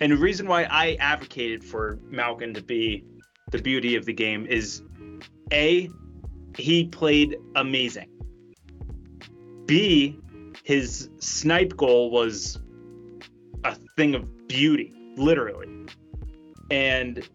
And 0.00 0.10
the 0.10 0.16
reason 0.16 0.48
why 0.48 0.64
I 0.64 0.96
advocated 0.98 1.62
for 1.62 2.00
Malkin 2.10 2.52
to 2.54 2.62
be 2.62 3.04
the 3.52 3.58
beauty 3.58 3.94
of 3.94 4.04
the 4.04 4.12
game 4.12 4.44
is 4.46 4.82
A, 5.52 5.88
he 6.56 6.86
played 6.88 7.36
amazing. 7.54 8.10
B, 9.66 10.18
his 10.64 11.08
snipe 11.20 11.76
goal 11.76 12.10
was 12.10 12.58
a 13.62 13.76
thing 13.96 14.16
of 14.16 14.48
beauty, 14.48 14.92
literally. 15.16 15.86
And 16.72 17.26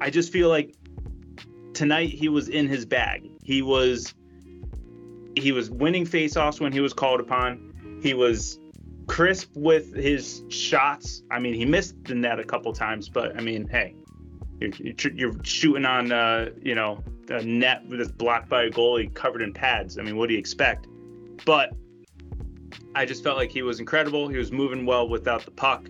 I 0.00 0.08
just 0.08 0.32
feel 0.32 0.48
like 0.48 0.74
tonight 1.74 2.08
he 2.08 2.28
was 2.28 2.48
in 2.48 2.68
his 2.68 2.86
bag. 2.86 3.30
He 3.42 3.62
was 3.62 4.14
he 5.40 5.52
was 5.52 5.70
winning 5.70 6.06
faceoffs 6.06 6.60
when 6.60 6.72
he 6.72 6.80
was 6.80 6.92
called 6.92 7.20
upon. 7.20 8.00
He 8.02 8.14
was 8.14 8.58
crisp 9.06 9.50
with 9.54 9.94
his 9.94 10.42
shots. 10.48 11.22
I 11.30 11.38
mean, 11.38 11.54
he 11.54 11.64
missed 11.64 12.04
the 12.04 12.14
net 12.14 12.38
a 12.38 12.44
couple 12.44 12.72
times, 12.72 13.08
but 13.08 13.36
I 13.36 13.40
mean, 13.40 13.66
hey, 13.68 13.94
you're, 14.60 15.12
you're, 15.12 15.44
shooting 15.44 15.84
on, 15.84 16.12
uh, 16.12 16.50
you 16.62 16.74
know, 16.74 17.02
a 17.28 17.42
net 17.42 17.82
that's 17.88 18.10
blocked 18.10 18.48
by 18.48 18.64
a 18.64 18.70
goalie 18.70 19.12
covered 19.14 19.42
in 19.42 19.52
pads. 19.52 19.98
I 19.98 20.02
mean, 20.02 20.16
what 20.16 20.28
do 20.28 20.34
you 20.34 20.38
expect? 20.38 20.86
But 21.44 21.72
I 22.94 23.04
just 23.04 23.22
felt 23.22 23.36
like 23.36 23.50
he 23.50 23.62
was 23.62 23.80
incredible. 23.80 24.28
He 24.28 24.36
was 24.36 24.52
moving 24.52 24.86
well 24.86 25.08
without 25.08 25.44
the 25.44 25.50
puck. 25.50 25.88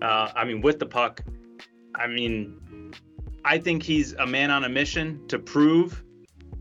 Uh, 0.00 0.30
I 0.34 0.44
mean, 0.44 0.60
with 0.60 0.78
the 0.78 0.86
puck. 0.86 1.22
I 1.94 2.06
mean, 2.06 2.92
I 3.44 3.58
think 3.58 3.82
he's 3.82 4.12
a 4.14 4.26
man 4.26 4.50
on 4.50 4.64
a 4.64 4.68
mission 4.68 5.26
to 5.28 5.38
prove 5.38 6.02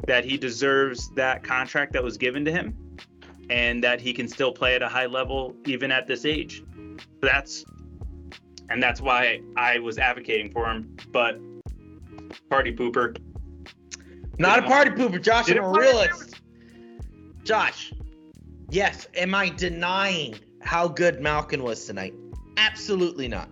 that 0.07 0.25
he 0.25 0.37
deserves 0.37 1.09
that 1.11 1.43
contract 1.43 1.93
that 1.93 2.03
was 2.03 2.17
given 2.17 2.45
to 2.45 2.51
him 2.51 2.97
and 3.49 3.83
that 3.83 3.99
he 3.99 4.13
can 4.13 4.27
still 4.27 4.51
play 4.51 4.75
at 4.75 4.81
a 4.81 4.87
high 4.87 5.05
level 5.05 5.55
even 5.65 5.91
at 5.91 6.07
this 6.07 6.25
age. 6.25 6.63
That's 7.21 7.63
and 8.69 8.81
that's 8.81 9.01
why 9.01 9.41
I 9.57 9.79
was 9.79 9.97
advocating 9.97 10.51
for 10.51 10.65
him. 10.65 10.95
But 11.11 11.39
party 12.49 12.73
pooper. 12.73 13.17
Not 14.37 14.59
a 14.59 14.61
party 14.63 14.91
pooper, 14.91 15.21
Josh. 15.21 15.51
I'm 15.51 15.57
a 15.57 15.69
realist. 15.69 16.41
Josh, 17.43 17.93
yes. 18.69 19.07
Am 19.15 19.35
I 19.35 19.49
denying 19.49 20.35
how 20.61 20.87
good 20.87 21.19
Malkin 21.19 21.63
was 21.63 21.85
tonight? 21.85 22.13
Absolutely 22.57 23.27
not. 23.27 23.49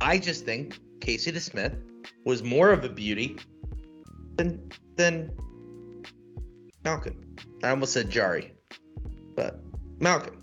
I 0.00 0.18
just 0.18 0.44
think 0.44 0.78
Casey 1.00 1.32
DeSmith 1.32 1.76
was 2.24 2.42
more 2.42 2.70
of 2.70 2.84
a 2.84 2.88
beauty 2.88 3.36
than 4.36 4.70
than 4.96 5.30
Malkin. 6.84 7.16
I 7.62 7.70
almost 7.70 7.92
said 7.92 8.10
Jarry, 8.10 8.54
but 9.34 9.60
Malkin. 10.00 10.34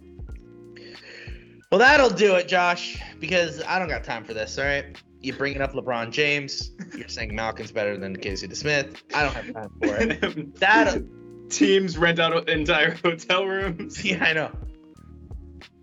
Well, 1.72 1.80
that'll 1.80 2.12
do 2.12 2.36
it, 2.36 2.48
Josh, 2.48 3.02
because 3.20 3.64
I 3.64 3.80
don't 3.80 3.88
got 3.88 4.04
time 4.04 4.24
for 4.24 4.36
this. 4.36 4.60
All 4.60 4.66
right, 4.66 4.96
you're 5.22 5.36
bringing 5.36 5.62
up 5.62 5.74
LeBron 5.74 6.12
James. 6.12 6.72
You're 6.96 7.08
saying 7.08 7.36
Malkin's 7.36 7.72
better 7.72 7.98
than 7.98 8.16
Casey 8.16 8.48
DeSmith. 8.48 8.98
I 9.14 9.24
don't 9.24 9.34
have 9.34 9.54
time 9.54 9.72
for 9.82 9.96
it. 9.96 10.56
That 10.60 11.02
Teams 11.50 11.98
rent 11.98 12.20
out 12.20 12.50
entire 12.50 12.96
hotel 12.96 13.46
rooms. 13.46 14.04
yeah, 14.06 14.24
I 14.24 14.34
know. 14.34 14.52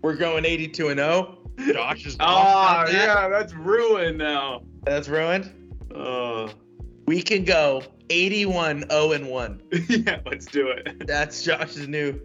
We're 0.01 0.15
going 0.15 0.45
82 0.45 0.89
and 0.89 0.99
0. 0.99 1.37
Josh 1.73 2.05
is 2.05 2.17
Oh 2.19 2.85
yeah, 2.91 3.29
that's 3.29 3.53
ruined 3.53 4.17
now. 4.17 4.63
That's 4.83 5.07
ruined. 5.07 5.51
Oh 5.93 6.49
We 7.05 7.21
can 7.21 7.43
go 7.43 7.83
81 8.11 8.89
0 8.89 9.11
and 9.13 9.29
1. 9.29 9.61
yeah, 9.89 10.19
let's 10.25 10.45
do 10.45 10.67
it. 10.67 11.07
That's 11.07 11.43
Josh's 11.43 11.87
new 11.87 12.19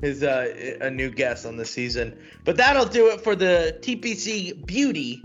his 0.00 0.22
uh 0.22 0.76
a 0.80 0.90
new 0.90 1.10
guess 1.10 1.44
on 1.44 1.56
the 1.56 1.64
season. 1.64 2.18
But 2.44 2.56
that'll 2.56 2.86
do 2.86 3.08
it 3.08 3.20
for 3.20 3.36
the 3.36 3.78
TPC 3.82 4.64
beauty 4.66 5.22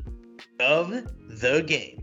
of 0.59 0.89
the 0.89 1.63
game. 1.65 1.99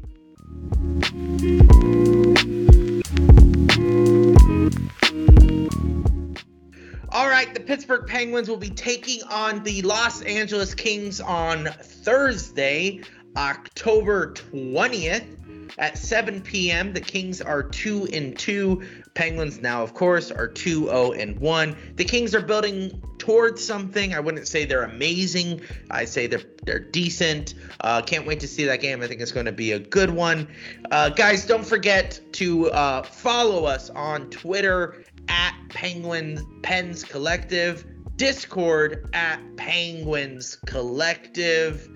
All 7.12 7.28
right, 7.28 7.52
the 7.52 7.60
Pittsburgh 7.60 8.06
Penguins 8.06 8.48
will 8.48 8.56
be 8.56 8.70
taking 8.70 9.22
on 9.24 9.64
the 9.64 9.82
Los 9.82 10.22
Angeles 10.22 10.74
Kings 10.74 11.20
on 11.20 11.64
Thursday, 11.64 13.00
October 13.36 14.32
20th 14.32 15.39
at 15.78 15.98
7 15.98 16.40
p.m. 16.40 16.92
The 16.92 17.00
Kings 17.00 17.40
are 17.40 17.62
2 17.62 18.08
and 18.12 18.38
2. 18.38 18.82
Penguins 19.14 19.60
now 19.60 19.82
of 19.82 19.94
course 19.94 20.30
are 20.30 20.48
2-0 20.48 21.20
and 21.20 21.38
1. 21.38 21.76
The 21.96 22.04
Kings 22.04 22.34
are 22.34 22.42
building 22.42 23.02
towards 23.18 23.64
something. 23.64 24.14
I 24.14 24.20
wouldn't 24.20 24.48
say 24.48 24.64
they're 24.64 24.82
amazing. 24.82 25.60
I 25.90 26.04
say 26.04 26.26
they're 26.26 26.42
they're 26.64 26.78
decent. 26.78 27.54
Uh, 27.80 28.02
can't 28.02 28.26
wait 28.26 28.40
to 28.40 28.48
see 28.48 28.64
that 28.64 28.80
game. 28.80 29.02
I 29.02 29.06
think 29.06 29.20
it's 29.20 29.32
going 29.32 29.46
to 29.46 29.52
be 29.52 29.72
a 29.72 29.78
good 29.78 30.10
one. 30.10 30.48
Uh, 30.90 31.10
guys, 31.10 31.46
don't 31.46 31.64
forget 31.64 32.20
to 32.32 32.70
uh, 32.70 33.02
follow 33.02 33.64
us 33.64 33.90
on 33.90 34.30
Twitter 34.30 35.04
at 35.28 35.54
Penguins 35.68 36.42
Pens 36.62 37.04
Collective, 37.04 37.84
Discord 38.16 39.08
at 39.12 39.40
Penguins 39.56 40.56
Collective. 40.66 41.88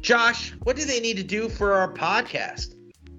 Josh, 0.00 0.50
what 0.64 0.76
do 0.76 0.84
they 0.84 1.00
need 1.00 1.16
to 1.16 1.22
do 1.22 1.48
for 1.48 1.72
our 1.74 1.92
podcast? 1.92 2.74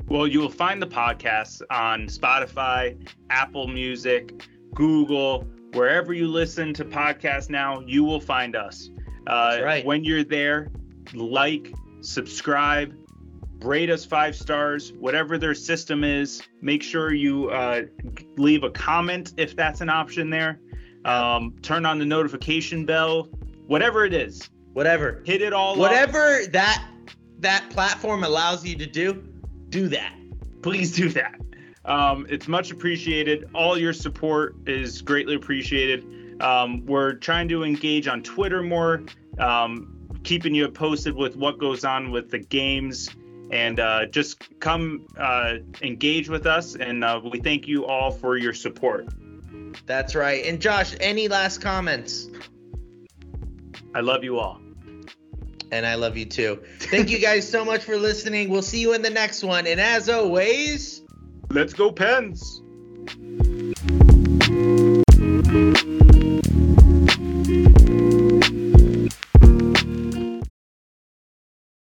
Well, 0.08 0.28
you 0.28 0.40
will 0.40 0.50
find 0.50 0.82
the 0.82 0.88
podcast 0.88 1.62
on 1.70 2.08
Spotify, 2.08 2.98
Apple 3.30 3.68
Music, 3.68 4.46
Google, 4.74 5.48
wherever 5.74 6.14
you 6.14 6.28
listen 6.28 6.74
to 6.76 6.86
podcasts 6.86 7.50
now, 7.50 7.82
you 7.82 8.04
will 8.04 8.20
find 8.20 8.56
us. 8.56 8.90
Uh, 9.28 9.60
right. 9.64 9.86
When 9.86 10.04
you're 10.04 10.24
there, 10.24 10.72
like, 11.14 11.74
subscribe, 12.02 12.94
rate 13.62 13.90
us 13.90 14.06
five 14.06 14.36
stars, 14.36 14.94
whatever 14.94 15.38
their 15.38 15.54
system 15.54 16.04
is. 16.04 16.42
Make 16.62 16.84
sure 16.84 17.14
you 17.14 17.50
uh, 17.50 17.84
leave 18.38 18.64
a 18.64 18.70
comment 18.70 19.34
if 19.38 19.56
that's 19.56 19.82
an 19.82 19.90
option 19.90 20.30
there. 20.30 20.60
Um, 21.06 21.56
turn 21.62 21.86
on 21.86 22.00
the 22.00 22.06
notification 22.06 22.86
bell, 22.86 23.30
whatever 23.68 24.06
it 24.06 24.14
is. 24.14 24.50
Whatever. 24.74 25.22
Hit 25.26 25.42
it 25.42 25.54
all. 25.54 25.74
up. 25.74 25.78
Whatever 25.78 26.42
that 26.52 26.84
that 27.40 27.70
platform 27.70 28.24
allows 28.24 28.66
you 28.66 28.76
to 28.76 28.88
do, 28.88 29.24
do 29.74 29.88
that. 29.90 30.14
please 30.62 30.92
do 30.92 31.10
that. 31.10 31.36
Um, 31.84 32.26
it's 32.30 32.48
much 32.48 32.72
appreciated. 32.72 33.50
All 33.54 33.78
your 33.78 33.92
support 33.92 34.56
is 34.68 35.02
greatly 35.02 35.36
appreciated. 35.36 36.42
Um, 36.42 36.86
we're 36.86 37.14
trying 37.14 37.50
to 37.50 37.64
engage 37.64 38.08
on 38.08 38.24
Twitter 38.24 38.62
more, 38.62 39.04
um, 39.40 40.08
keeping 40.24 40.56
you 40.56 40.70
posted 40.70 41.16
with 41.16 41.36
what 41.36 41.58
goes 41.58 41.84
on 41.84 42.12
with 42.12 42.30
the 42.30 42.40
games, 42.40 43.10
and 43.52 43.80
uh, 43.80 44.06
just 44.06 44.60
come 44.60 45.06
uh, 45.18 45.56
engage 45.82 46.30
with 46.30 46.46
us. 46.46 46.76
And 46.76 47.04
uh, 47.04 47.20
we 47.24 47.40
thank 47.40 47.68
you 47.68 47.86
all 47.86 48.12
for 48.12 48.38
your 48.38 48.54
support. 48.54 49.08
That's 49.86 50.16
right. 50.16 50.46
And 50.46 50.62
Josh, 50.62 50.96
any 51.02 51.28
last 51.28 51.62
comments? 51.62 52.30
I 53.94 54.00
love 54.00 54.24
you 54.24 54.40
all. 54.40 54.63
And 55.74 55.88
I 55.88 55.96
love 55.96 56.16
you 56.18 56.26
too. 56.26 56.62
Thank 56.80 57.10
you 57.10 57.18
guys 57.18 57.50
so 57.50 57.66
much 57.66 57.84
for 57.84 57.98
listening. 57.98 58.50
We'll 58.50 58.62
see 58.62 58.80
you 58.80 58.94
in 58.94 59.02
the 59.02 59.10
next 59.10 59.44
one. 59.44 59.66
And 59.66 59.82
as 59.82 60.08
always, 60.08 61.02
Let's 61.50 61.74
go, 61.74 61.92
Pens. 61.92 62.63